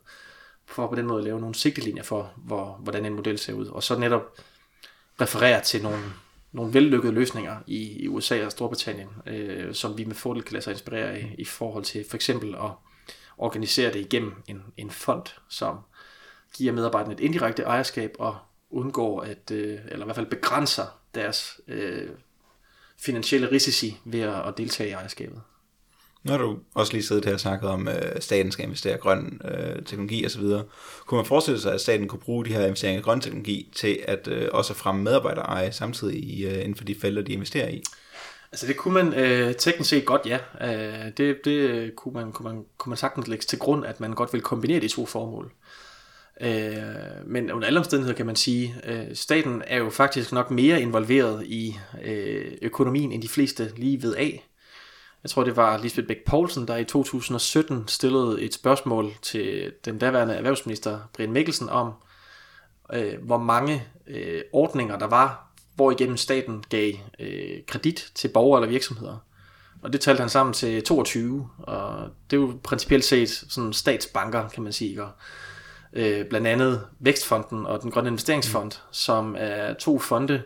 for 0.65 0.87
på 0.87 0.95
den 0.95 1.07
måde 1.07 1.19
at 1.19 1.23
lave 1.23 1.39
nogle 1.39 1.55
sigtelinjer 1.55 2.03
for, 2.03 2.33
hvor, 2.37 2.79
hvordan 2.83 3.05
en 3.05 3.13
model 3.13 3.37
ser 3.37 3.53
ud, 3.53 3.65
og 3.65 3.83
så 3.83 3.99
netop 3.99 4.37
referere 5.21 5.61
til 5.61 5.83
nogle, 5.83 6.03
nogle 6.51 6.73
vellykkede 6.73 7.13
løsninger 7.13 7.57
i, 7.67 8.03
i 8.03 8.07
USA 8.07 8.45
og 8.45 8.51
Storbritannien, 8.51 9.09
øh, 9.27 9.73
som 9.73 9.97
vi 9.97 10.03
med 10.03 10.15
fordel 10.15 10.43
kan 10.43 10.53
lade 10.53 10.63
sig 10.63 10.71
inspirere 10.71 11.11
af 11.11 11.35
i 11.37 11.45
forhold 11.45 11.83
til 11.83 12.05
for 12.09 12.15
eksempel 12.15 12.55
at 12.55 12.71
organisere 13.41 13.93
det 13.93 13.99
igennem 13.99 14.33
en, 14.47 14.63
en 14.77 14.91
fond, 14.91 15.23
som 15.49 15.77
giver 16.55 16.73
medarbejderne 16.73 17.13
et 17.13 17.19
indirekte 17.19 17.63
ejerskab 17.63 18.15
og 18.19 18.37
undgår 18.69 19.21
at, 19.21 19.51
øh, 19.51 19.79
eller 19.87 20.05
i 20.05 20.07
hvert 20.07 20.15
fald 20.15 20.29
begrænser 20.29 20.99
deres 21.15 21.61
øh, 21.67 22.09
finansielle 22.99 23.51
risici 23.51 23.97
ved 24.05 24.19
at, 24.19 24.47
at 24.47 24.57
deltage 24.57 24.89
i 24.89 24.93
ejerskabet. 24.93 25.41
Nu 26.23 26.31
har 26.31 26.37
du 26.37 26.57
også 26.75 26.93
lige 26.93 27.03
siddet 27.03 27.25
her 27.25 27.33
og 27.33 27.39
snakket 27.39 27.69
om, 27.69 27.87
at 27.87 28.23
staten 28.23 28.51
skal 28.51 28.65
investere 28.65 28.95
i 28.95 28.97
grøn 28.97 29.41
øh, 29.45 29.85
teknologi 29.85 30.25
osv. 30.25 30.43
Kunne 31.05 31.17
man 31.17 31.25
forestille 31.25 31.59
sig, 31.59 31.73
at 31.73 31.81
staten 31.81 32.07
kunne 32.07 32.19
bruge 32.19 32.45
de 32.45 32.53
her 32.53 32.65
investeringer 32.65 32.99
i 32.99 33.03
grøn 33.03 33.21
teknologi 33.21 33.71
til 33.75 33.99
at 34.07 34.27
øh, 34.27 34.49
også 34.51 34.73
fremme 34.73 35.03
medarbejdereje 35.03 35.71
samtidig 35.71 36.45
øh, 36.45 36.59
inden 36.59 36.75
for 36.75 36.83
de 36.83 36.95
felter, 36.95 37.21
de 37.21 37.33
investerer 37.33 37.69
i? 37.69 37.83
Altså 38.51 38.67
det 38.67 38.77
kunne 38.77 38.93
man 38.93 39.13
øh, 39.13 39.55
teknisk 39.55 39.89
set 39.89 40.05
godt, 40.05 40.21
ja. 40.25 40.39
Øh, 40.61 41.11
det 41.17 41.45
det 41.45 41.51
øh, 41.51 41.91
kunne, 41.91 42.13
man, 42.13 42.31
kunne, 42.31 42.53
man, 42.53 42.65
kunne 42.77 42.89
man 42.89 42.97
sagtens 42.97 43.27
lægge 43.27 43.45
til 43.45 43.59
grund, 43.59 43.85
at 43.85 43.99
man 43.99 44.13
godt 44.13 44.33
vil 44.33 44.41
kombinere 44.41 44.79
de 44.79 44.87
to 44.87 45.05
formål. 45.05 45.51
Øh, 46.41 47.27
men 47.27 47.51
under 47.51 47.67
alle 47.67 47.79
omstændigheder 47.79 48.17
kan 48.17 48.25
man 48.25 48.35
sige, 48.35 48.75
øh, 48.83 49.15
staten 49.15 49.63
er 49.67 49.77
jo 49.77 49.89
faktisk 49.89 50.31
nok 50.31 50.51
mere 50.51 50.81
involveret 50.81 51.45
i 51.45 51.77
øh, 52.03 52.51
økonomien, 52.61 53.11
end 53.11 53.21
de 53.21 53.29
fleste 53.29 53.71
lige 53.77 54.01
ved 54.01 54.15
af. 54.15 54.47
Jeg 55.23 55.29
tror, 55.29 55.43
det 55.43 55.55
var 55.55 55.77
Lisbeth 55.77 56.07
Bæk 56.07 56.25
Poulsen, 56.25 56.67
der 56.67 56.77
i 56.77 56.85
2017 56.85 57.87
stillede 57.87 58.41
et 58.41 58.53
spørgsmål 58.53 59.11
til 59.21 59.73
den 59.85 59.97
daværende 59.97 60.33
erhvervsminister 60.33 60.99
Brian 61.13 61.31
Mikkelsen 61.31 61.69
om, 61.69 61.93
øh, 62.93 63.23
hvor 63.23 63.37
mange 63.37 63.83
øh, 64.07 64.41
ordninger 64.53 64.97
der 64.99 65.07
var, 65.07 65.50
hvor 65.75 65.91
igennem 65.91 66.17
staten 66.17 66.63
gav 66.69 66.93
øh, 67.19 67.63
kredit 67.67 68.11
til 68.15 68.27
borgere 68.27 68.61
eller 68.61 68.71
virksomheder. 68.71 69.17
Og 69.81 69.93
det 69.93 70.01
talte 70.01 70.19
han 70.19 70.29
sammen 70.29 70.53
til 70.53 70.83
22, 70.83 71.47
og 71.57 72.09
det 72.31 72.37
er 72.37 72.41
jo 72.41 72.59
principielt 72.63 73.03
set 73.03 73.29
sådan 73.29 73.73
statsbanker, 73.73 74.49
kan 74.49 74.63
man 74.63 74.73
sige. 74.73 74.89
Ikke? 74.89 75.03
Øh, 75.93 76.25
blandt 76.25 76.47
andet 76.47 76.87
Vækstfonden 76.99 77.65
og 77.65 77.81
den 77.81 77.91
Grønne 77.91 78.09
Investeringsfond, 78.09 78.71
mm. 78.71 78.91
som 78.91 79.35
er 79.39 79.73
to 79.73 79.99
fonde. 79.99 80.41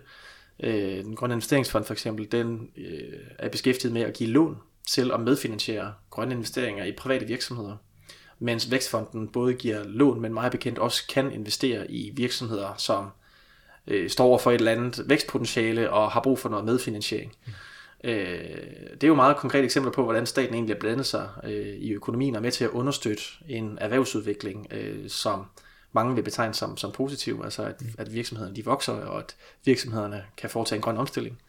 Øh, 0.63 1.03
den 1.03 1.15
Grønne 1.15 1.33
Investeringsfond 1.33 1.85
for 1.85 1.93
eksempel, 1.93 2.31
den 2.31 2.69
øh, 2.77 3.19
er 3.39 3.49
beskæftiget 3.49 3.93
med 3.93 4.01
at 4.01 4.13
give 4.13 4.29
lån 4.29 4.57
til 4.88 5.11
at 5.11 5.19
medfinansiere 5.19 5.93
grønne 6.09 6.35
investeringer 6.35 6.85
i 6.85 6.91
private 6.91 7.25
virksomheder. 7.25 7.75
Mens 8.39 8.71
Vækstfonden 8.71 9.27
både 9.27 9.53
giver 9.53 9.83
lån, 9.83 10.21
men 10.21 10.33
meget 10.33 10.51
bekendt 10.51 10.79
også 10.79 11.07
kan 11.07 11.31
investere 11.31 11.91
i 11.91 12.11
virksomheder, 12.15 12.73
som 12.77 13.09
øh, 13.88 14.10
står 14.10 14.26
over 14.26 14.38
for 14.38 14.52
et 14.52 14.56
eller 14.56 14.71
andet 14.71 15.02
vækstpotentiale 15.06 15.91
og 15.91 16.12
har 16.12 16.21
brug 16.21 16.39
for 16.39 16.50
noget 16.50 16.65
medfinansiering. 16.65 17.34
Mm. 17.45 17.54
Øh, 18.04 18.58
det 18.93 19.04
er 19.04 19.08
jo 19.08 19.15
meget 19.15 19.38
konkret 19.38 19.63
eksempler 19.63 19.91
på, 19.91 20.04
hvordan 20.04 20.26
staten 20.26 20.54
egentlig 20.54 20.76
har 20.76 20.80
blandet 20.80 21.06
sig 21.06 21.30
øh, 21.43 21.76
i 21.76 21.91
økonomien 21.93 22.36
og 22.36 22.41
med 22.41 22.52
til 22.52 22.63
at 22.63 22.69
understøtte 22.69 23.24
en 23.48 23.78
erhvervsudvikling, 23.82 24.67
øh, 24.71 25.10
som 25.10 25.45
mange 25.91 26.15
vil 26.15 26.24
betegne 26.24 26.54
som, 26.54 26.78
som 26.78 26.91
positiv, 26.91 27.41
altså 27.43 27.63
at, 27.63 27.82
mm. 27.82 27.88
at 27.98 28.13
virksomhederne 28.13 28.56
de 28.56 28.65
vokser, 28.65 28.93
og 28.93 29.19
at 29.19 29.36
virksomhederne 29.65 30.24
kan 30.38 30.50
foretage 30.50 30.78
en 30.78 30.82
grøn 30.82 30.98
omstilling. 30.98 31.41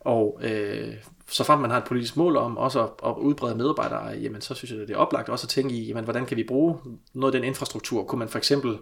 Og 0.00 0.40
øh, 0.42 0.94
så 1.28 1.44
frem 1.44 1.60
man 1.60 1.70
har 1.70 1.78
et 1.78 1.84
politisk 1.84 2.16
mål 2.16 2.36
om 2.36 2.58
også 2.58 2.82
at, 2.82 2.90
at 3.06 3.14
udbrede 3.18 3.54
medarbejdere, 3.54 4.06
jamen 4.06 4.40
så 4.40 4.54
synes 4.54 4.70
jeg, 4.70 4.78
det 4.80 4.90
er 4.90 4.96
oplagt 4.96 5.28
også 5.28 5.44
at 5.44 5.48
tænke 5.48 5.74
i, 5.74 5.86
jamen, 5.86 6.04
hvordan 6.04 6.26
kan 6.26 6.36
vi 6.36 6.44
bruge 6.44 6.78
noget 7.12 7.34
af 7.34 7.40
den 7.40 7.48
infrastruktur? 7.48 8.04
Kunne 8.04 8.18
man 8.18 8.28
for 8.28 8.38
eksempel 8.38 8.78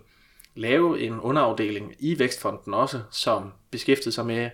lave 0.55 1.01
en 1.01 1.21
underafdeling 1.21 1.95
i 1.99 2.19
Vækstfonden 2.19 2.75
også, 2.75 3.01
som 3.11 3.53
beskæftigede 3.71 4.13
sig 4.13 4.27
med 4.27 4.51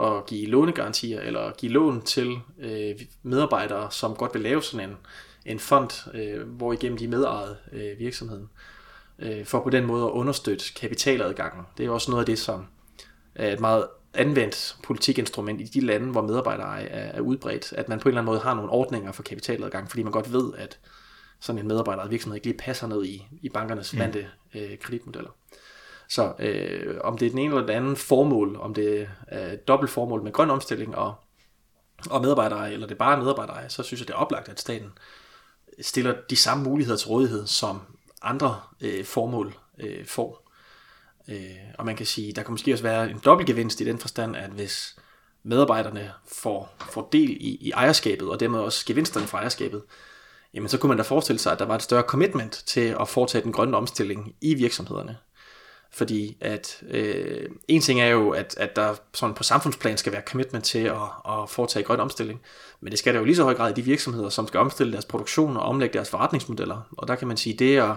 at 0.00 0.26
give 0.26 0.46
lånegarantier 0.46 1.20
eller 1.20 1.52
give 1.52 1.72
lån 1.72 2.02
til 2.02 2.38
øh, 2.58 2.94
medarbejdere, 3.22 3.90
som 3.90 4.14
godt 4.14 4.34
vil 4.34 4.42
lave 4.42 4.62
sådan 4.62 4.90
en, 4.90 4.96
en 5.46 5.58
fond, 5.58 6.14
øh, 6.14 6.48
hvor 6.48 6.72
igennem 6.72 6.98
de 6.98 7.08
medejede 7.08 7.56
øh, 7.72 7.98
virksomheden, 7.98 8.50
øh, 9.18 9.44
for 9.44 9.60
på 9.60 9.70
den 9.70 9.86
måde 9.86 10.04
at 10.04 10.10
understøtte 10.10 10.64
kapitaladgangen. 10.76 11.66
Det 11.78 11.86
er 11.86 11.90
også 11.90 12.10
noget 12.10 12.22
af 12.22 12.26
det, 12.26 12.38
som 12.38 12.66
er 13.34 13.52
et 13.52 13.60
meget 13.60 13.86
anvendt 14.14 14.76
politikinstrument 14.82 15.60
i 15.60 15.64
de 15.64 15.80
lande, 15.80 16.10
hvor 16.10 16.22
medarbejdere 16.22 16.82
er, 16.82 17.12
er 17.12 17.20
udbredt, 17.20 17.72
at 17.72 17.88
man 17.88 17.98
på 17.98 18.08
en 18.08 18.10
eller 18.10 18.20
anden 18.20 18.32
måde 18.32 18.40
har 18.40 18.54
nogle 18.54 18.70
ordninger 18.70 19.12
for 19.12 19.22
kapitaladgang, 19.22 19.90
fordi 19.90 20.02
man 20.02 20.12
godt 20.12 20.32
ved, 20.32 20.52
at 20.58 20.78
sådan 21.40 21.58
en 21.58 21.68
medarbejder 21.68 22.08
virksomhed 22.08 22.36
ikke 22.36 22.46
lige 22.46 22.58
passer 22.58 22.86
ned 22.86 23.04
i, 23.04 23.26
i 23.42 23.48
bankernes 23.48 23.92
mm. 23.92 23.98
vante 23.98 24.28
øh, 24.54 24.78
kreditmodeller. 24.78 25.30
Så 26.08 26.34
øh, 26.38 26.96
om 27.04 27.18
det 27.18 27.26
er 27.26 27.30
den 27.30 27.38
ene 27.38 27.54
eller 27.54 27.66
den 27.66 27.76
anden 27.76 27.96
formål, 27.96 28.56
om 28.56 28.74
det 28.74 29.08
er 29.28 29.52
et 29.52 29.68
dobbelt 29.68 29.90
formål 29.90 30.22
med 30.22 30.32
grøn 30.32 30.50
omstilling 30.50 30.96
og, 30.96 31.14
og 32.10 32.20
medarbejdere, 32.20 32.72
eller 32.72 32.86
det 32.86 32.94
er 32.94 32.98
bare 32.98 33.18
medarbejdere, 33.18 33.68
så 33.68 33.82
synes 33.82 34.00
jeg, 34.00 34.08
det 34.08 34.14
er 34.14 34.18
oplagt, 34.18 34.48
at 34.48 34.60
staten 34.60 34.90
stiller 35.80 36.14
de 36.30 36.36
samme 36.36 36.64
muligheder 36.64 36.98
til 36.98 37.08
rådighed, 37.08 37.46
som 37.46 37.80
andre 38.22 38.60
øh, 38.80 39.04
formål 39.04 39.54
øh, 39.78 40.06
får. 40.06 40.50
Øh, 41.28 41.56
og 41.78 41.86
man 41.86 41.96
kan 41.96 42.06
sige, 42.06 42.32
der 42.32 42.42
kan 42.42 42.52
måske 42.52 42.72
også 42.72 42.84
være 42.84 43.10
en 43.10 43.20
dobbelt 43.24 43.46
gevinst 43.46 43.80
i 43.80 43.84
den 43.84 43.98
forstand, 43.98 44.36
at 44.36 44.50
hvis 44.50 44.96
medarbejderne 45.42 46.12
får, 46.32 46.74
får 46.80 47.08
del 47.12 47.30
i, 47.30 47.56
i 47.60 47.70
ejerskabet, 47.70 48.30
og 48.30 48.40
dermed 48.40 48.58
også 48.58 48.86
gevinsterne 48.86 49.26
fra 49.26 49.38
ejerskabet, 49.38 49.82
jamen 50.56 50.68
så 50.68 50.78
kunne 50.78 50.88
man 50.88 50.96
da 50.96 51.02
forestille 51.02 51.38
sig, 51.38 51.52
at 51.52 51.58
der 51.58 51.64
var 51.64 51.74
et 51.74 51.82
større 51.82 52.02
commitment 52.02 52.52
til 52.66 52.96
at 53.00 53.08
foretage 53.08 53.44
den 53.44 53.52
grønne 53.52 53.76
omstilling 53.76 54.34
i 54.40 54.54
virksomhederne. 54.54 55.16
Fordi 55.90 56.36
at 56.40 56.82
øh, 56.90 57.48
en 57.68 57.80
ting 57.80 58.00
er 58.00 58.06
jo, 58.06 58.30
at, 58.30 58.54
at 58.58 58.76
der 58.76 58.94
sådan 59.14 59.34
på 59.34 59.42
samfundsplan 59.42 59.98
skal 59.98 60.12
være 60.12 60.22
commitment 60.26 60.64
til 60.64 60.78
at, 60.78 60.96
at 61.28 61.50
foretage 61.50 61.84
grøn 61.84 62.00
omstilling, 62.00 62.40
men 62.80 62.90
det 62.90 62.98
skal 62.98 63.14
der 63.14 63.20
jo 63.20 63.24
lige 63.24 63.36
så 63.36 63.42
høj 63.42 63.54
grad 63.54 63.70
i 63.70 63.74
de 63.74 63.82
virksomheder, 63.82 64.28
som 64.28 64.48
skal 64.48 64.60
omstille 64.60 64.92
deres 64.92 65.04
produktion 65.04 65.56
og 65.56 65.62
omlægge 65.62 65.92
deres 65.92 66.10
forretningsmodeller. 66.10 66.80
Og 66.98 67.08
der 67.08 67.14
kan 67.14 67.28
man 67.28 67.36
sige, 67.36 67.56
det 67.56 67.76
er 67.76 67.96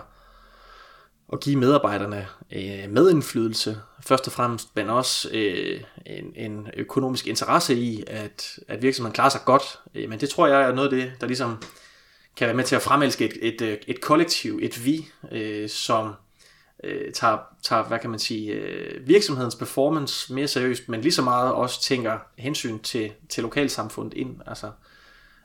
at 1.33 1.39
give 1.39 1.55
medarbejderne 1.55 2.27
øh, 2.51 2.89
medindflydelse, 2.89 3.77
først 4.07 4.27
og 4.27 4.33
fremmest, 4.33 4.67
men 4.75 4.89
også 4.89 5.29
øh, 5.31 5.81
en, 6.05 6.33
en 6.35 6.67
økonomisk 6.77 7.27
interesse 7.27 7.75
i, 7.75 8.03
at, 8.07 8.59
at 8.67 8.81
virksomheden 8.81 9.13
klarer 9.13 9.29
sig 9.29 9.41
godt. 9.45 9.79
Øh, 9.95 10.09
men 10.09 10.19
det 10.19 10.29
tror 10.29 10.47
jeg 10.47 10.61
er 10.61 10.73
noget 10.73 10.93
af 10.93 10.97
det, 10.97 11.11
der 11.21 11.27
ligesom 11.27 11.57
kan 12.39 12.47
være 12.47 12.55
med 12.55 12.63
til 12.63 12.75
at 12.75 12.81
fremelske 12.81 13.25
et, 13.25 13.37
et, 13.41 13.61
øh, 13.61 13.77
et 13.87 14.01
kollektiv, 14.01 14.59
et 14.61 14.85
vi, 14.85 15.07
øh, 15.31 15.69
som 15.69 16.13
øh, 16.83 17.13
tager, 17.13 17.37
tager, 17.63 17.83
hvad 17.83 17.99
kan 17.99 18.09
man 18.09 18.19
sige, 18.19 18.51
øh, 18.51 19.07
virksomhedens 19.07 19.55
performance 19.55 20.33
mere 20.33 20.47
seriøst, 20.47 20.89
men 20.89 21.01
lige 21.01 21.11
så 21.11 21.21
meget 21.21 21.53
også 21.53 21.81
tænker 21.81 22.17
hensyn 22.37 22.79
til, 22.79 23.11
til 23.29 23.43
lokalsamfundet 23.43 24.13
ind. 24.13 24.35
Altså, 24.47 24.71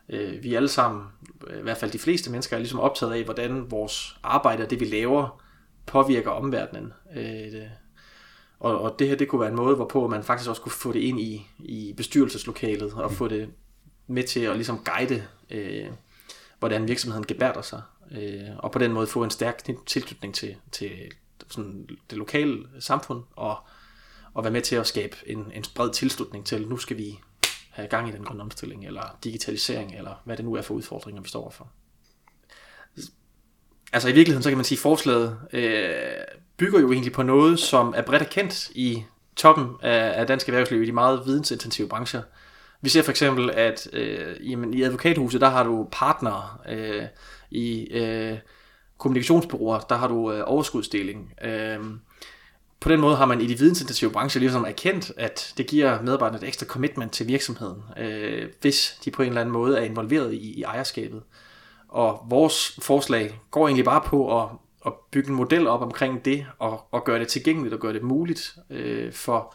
øh, 0.09 0.43
vi 0.43 0.55
alle 0.55 0.69
sammen, 0.69 1.03
øh, 1.47 1.59
i 1.59 1.63
hvert 1.63 1.77
fald 1.77 1.91
de 1.91 1.99
fleste 1.99 2.31
mennesker, 2.31 2.57
er 2.57 2.61
ligesom 2.61 2.81
optaget 2.81 3.13
af, 3.13 3.25
hvordan 3.25 3.71
vores 3.71 4.17
arbejde 4.23 4.63
og 4.63 4.71
det, 4.71 4.81
vi 4.81 4.85
laver, 4.85 5.43
påvirker 5.87 6.31
omverdenen. 6.31 6.93
Øh, 7.17 7.25
det, 7.25 7.71
Og, 8.61 8.81
og 8.81 8.97
det 8.99 9.09
her, 9.09 9.17
det 9.17 9.29
kunne 9.29 9.41
være 9.41 9.51
en 9.51 9.57
måde, 9.57 9.77
hvorpå 9.77 10.09
man 10.09 10.23
faktisk 10.23 10.51
også 10.51 10.63
kunne 10.63 10.73
få 10.73 10.93
det 10.93 11.01
ind 11.01 11.21
i, 11.21 11.47
i 11.59 11.95
bestyrelseslokalet, 11.97 12.93
og 12.93 13.13
få 13.13 13.29
det 13.29 13.49
med 14.07 14.23
til 14.23 14.41
at 14.41 14.57
ligesom 14.57 14.79
guide, 14.85 15.27
øh, 15.51 15.87
hvordan 16.69 16.89
virksomheden 16.89 17.27
gebærder 17.27 17.63
sig, 17.63 17.83
øh, 18.11 18.57
og 18.59 18.73
på 18.73 18.79
den 18.79 18.93
måde 18.93 19.07
få 19.07 19.25
en 19.25 19.31
stærk 19.31 19.63
tilknytning 19.87 20.35
til, 20.35 20.57
til 20.73 20.91
sådan 21.51 21.89
det 22.11 22.19
lokale 22.19 22.67
samfund, 22.81 23.23
og, 23.37 23.57
og 24.35 24.45
være 24.45 24.53
med 24.53 24.63
til 24.63 24.77
at 24.77 24.87
skabe 24.87 25.17
en, 25.27 25.53
en 25.55 25.65
bred 25.75 25.91
tilslutning 25.91 26.47
til, 26.47 26.69
nu 26.69 26.77
skal 26.77 26.99
vi 26.99 27.19
have 27.71 27.89
gang 27.89 28.09
i 28.09 28.13
den 28.13 28.25
grønne 28.25 28.43
omstilling, 28.43 28.87
eller 28.87 29.19
digitalisering, 29.25 29.95
eller 29.97 30.23
hvad 30.25 30.37
det 30.37 30.45
nu 30.45 30.55
er 30.55 30.63
for 30.63 30.75
udfordringer, 30.75 31.23
vi 31.23 31.29
står 31.29 31.41
overfor. 31.41 31.69
Altså 33.93 34.09
i 34.09 34.13
virkeligheden, 34.13 34.43
så 34.43 34.51
kan 34.51 34.59
man 34.59 34.65
sige, 34.65 34.77
at 34.77 34.83
forslaget 34.83 35.39
øh, 35.53 35.95
bygger 36.57 36.81
jo 36.81 36.93
egentlig 36.93 37.13
på 37.13 37.23
noget, 37.23 37.59
som 37.59 37.95
er 37.97 38.03
bredt 38.03 38.23
erkendt 38.23 38.71
i 38.75 39.05
toppen 39.37 39.69
af, 39.83 40.21
af 40.21 40.27
dansk 40.27 40.49
erhvervsliv 40.49 40.83
i 40.83 40.87
de 40.87 40.93
meget 40.93 41.27
vidensintensive 41.27 41.89
brancher. 41.89 42.23
Vi 42.85 42.89
ser 42.89 43.03
for 43.03 43.11
eksempel, 43.11 43.51
at 43.51 43.89
øh, 43.93 44.51
jamen, 44.51 44.75
i 44.75 44.83
advokathuset, 44.83 45.41
der 45.41 45.49
har 45.49 45.65
du 45.65 45.89
partnere. 45.93 46.49
Øh, 46.69 47.03
I 47.51 47.89
øh, 47.91 48.39
kommunikationsbyråer, 48.99 49.81
der 49.81 49.95
har 49.95 50.09
du 50.09 50.33
øh, 50.33 50.43
overskudsdeling. 50.47 51.33
Øh, 51.45 51.79
på 52.81 52.89
den 52.89 53.01
måde 53.01 53.17
har 53.17 53.27
man 53.27 53.41
i 53.41 53.47
de 53.47 53.59
vidensintensive 53.59 54.11
brancher 54.11 54.41
ligesom 54.41 54.65
erkendt, 54.65 55.13
at 55.17 55.53
det 55.57 55.67
giver 55.67 56.03
medarbejderne 56.03 56.43
et 56.43 56.49
ekstra 56.49 56.67
commitment 56.67 57.13
til 57.13 57.29
virksomheden, 57.29 57.83
øh, 57.99 58.49
hvis 58.61 58.99
de 59.05 59.11
på 59.11 59.23
en 59.23 59.29
eller 59.29 59.41
anden 59.41 59.53
måde 59.53 59.79
er 59.79 59.83
involveret 59.83 60.35
i, 60.35 60.59
i 60.59 60.63
ejerskabet. 60.63 61.23
Og 61.89 62.27
vores 62.29 62.79
forslag 62.83 63.41
går 63.51 63.67
egentlig 63.67 63.85
bare 63.85 64.03
på 64.07 64.43
at, 64.43 64.49
at 64.87 64.93
bygge 65.11 65.29
en 65.29 65.35
model 65.35 65.67
op 65.67 65.83
omkring 65.83 66.25
det, 66.25 66.47
og, 66.59 66.81
og 66.91 67.05
gøre 67.05 67.19
det 67.19 67.29
tilgængeligt 67.29 67.75
og 67.75 67.81
gøre 67.81 67.93
det 67.93 68.03
muligt 68.03 68.57
øh, 68.71 69.13
for 69.13 69.55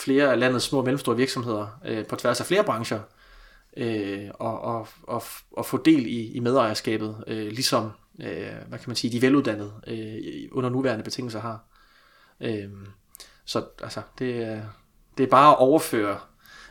flere 0.00 0.32
af 0.32 0.40
landets 0.40 0.64
små 0.64 0.78
og 0.78 0.84
mellemstore 0.84 1.16
virksomheder 1.16 1.80
øh, 1.86 2.06
på 2.06 2.16
tværs 2.16 2.40
af 2.40 2.46
flere 2.46 2.64
brancher, 2.64 3.00
øh, 3.76 4.28
og, 4.34 4.60
og, 4.60 4.88
og, 5.02 5.22
og 5.52 5.66
få 5.66 5.76
del 5.76 6.06
i, 6.06 6.32
i 6.32 6.40
medejerskabet, 6.40 7.24
øh, 7.26 7.46
ligesom 7.46 7.90
øh, 8.20 8.52
hvad 8.68 8.78
kan 8.78 8.84
man 8.86 8.96
sige, 8.96 9.12
de 9.12 9.22
veluddannede 9.22 9.72
øh, 9.86 10.48
under 10.52 10.70
nuværende 10.70 11.04
betingelser 11.04 11.40
har. 11.40 11.64
Øh, 12.40 12.68
så 13.44 13.64
altså, 13.82 14.02
det, 14.18 14.62
det 15.18 15.24
er 15.24 15.30
bare 15.30 15.50
at 15.50 15.58
overføre 15.58 16.18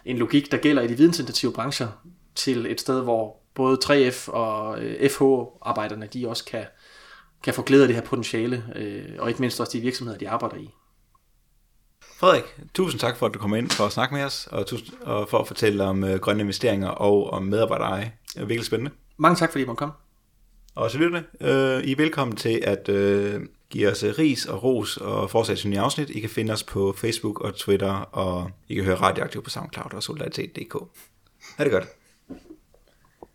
en 0.05 0.17
logik, 0.17 0.51
der 0.51 0.57
gælder 0.57 0.81
i 0.81 0.87
de 0.87 0.97
vidensintensive 0.97 1.53
brancher, 1.53 1.87
til 2.35 2.65
et 2.65 2.81
sted, 2.81 3.01
hvor 3.01 3.37
både 3.53 3.77
3F 3.85 4.31
og 4.31 4.81
øh, 4.83 5.09
FH-arbejderne, 5.09 6.07
de 6.13 6.27
også 6.27 6.45
kan, 6.45 6.65
kan 7.43 7.53
få 7.53 7.61
glæde 7.61 7.81
af 7.81 7.87
det 7.87 7.95
her 7.95 8.03
potentiale, 8.03 8.63
øh, 8.75 9.15
og 9.19 9.29
ikke 9.29 9.41
mindst 9.41 9.59
også 9.59 9.77
de 9.77 9.81
virksomheder, 9.81 10.19
de 10.19 10.29
arbejder 10.29 10.57
i. 10.57 10.69
Frederik, 12.19 12.43
tusind 12.73 12.99
tak 12.99 13.17
for, 13.17 13.25
at 13.25 13.33
du 13.33 13.39
kom 13.39 13.55
ind 13.55 13.69
for 13.69 13.83
at 13.83 13.91
snakke 13.91 14.15
med 14.15 14.23
os, 14.23 14.47
og, 14.51 14.65
tusind, 14.65 14.97
og 15.01 15.29
for 15.29 15.37
at 15.37 15.47
fortælle 15.47 15.83
om 15.83 16.03
øh, 16.03 16.19
grønne 16.19 16.41
investeringer 16.41 16.87
og 16.87 17.29
om 17.29 17.43
medarbejdereje. 17.43 18.11
Det 18.33 18.41
er 18.41 18.45
virkelig 18.45 18.65
spændende. 18.65 18.91
Mange 19.17 19.35
tak, 19.35 19.51
fordi 19.51 19.63
I 19.63 19.67
måtte 19.67 19.79
komme. 19.79 19.93
Og 20.75 20.91
så 20.91 20.97
lytterne, 20.97 21.25
øh, 21.41 21.83
I 21.83 21.91
er 21.91 21.95
velkommen 21.95 22.37
til 22.37 22.61
at 22.63 22.89
øh, 22.89 23.41
give 23.69 23.91
os 23.91 24.03
ris 24.03 24.45
og 24.45 24.63
ros 24.63 24.97
og 24.97 25.29
fortsætte 25.29 25.61
til 25.61 25.69
nye 25.69 25.79
afsnit. 25.79 26.09
I 26.09 26.19
kan 26.19 26.29
finde 26.29 26.53
os 26.53 26.63
på 26.63 26.95
Facebook 26.97 27.41
og 27.41 27.55
Twitter, 27.55 27.93
og 27.93 28.51
I 28.67 28.75
kan 28.75 28.83
høre 28.83 28.95
radioaktiv 28.95 29.43
på 29.43 29.49
SoundCloud 29.49 29.93
og 29.93 30.03
solidaritet.dk. 30.03 30.75
Ha' 31.57 31.63
det 31.63 31.71
godt. 31.71 31.87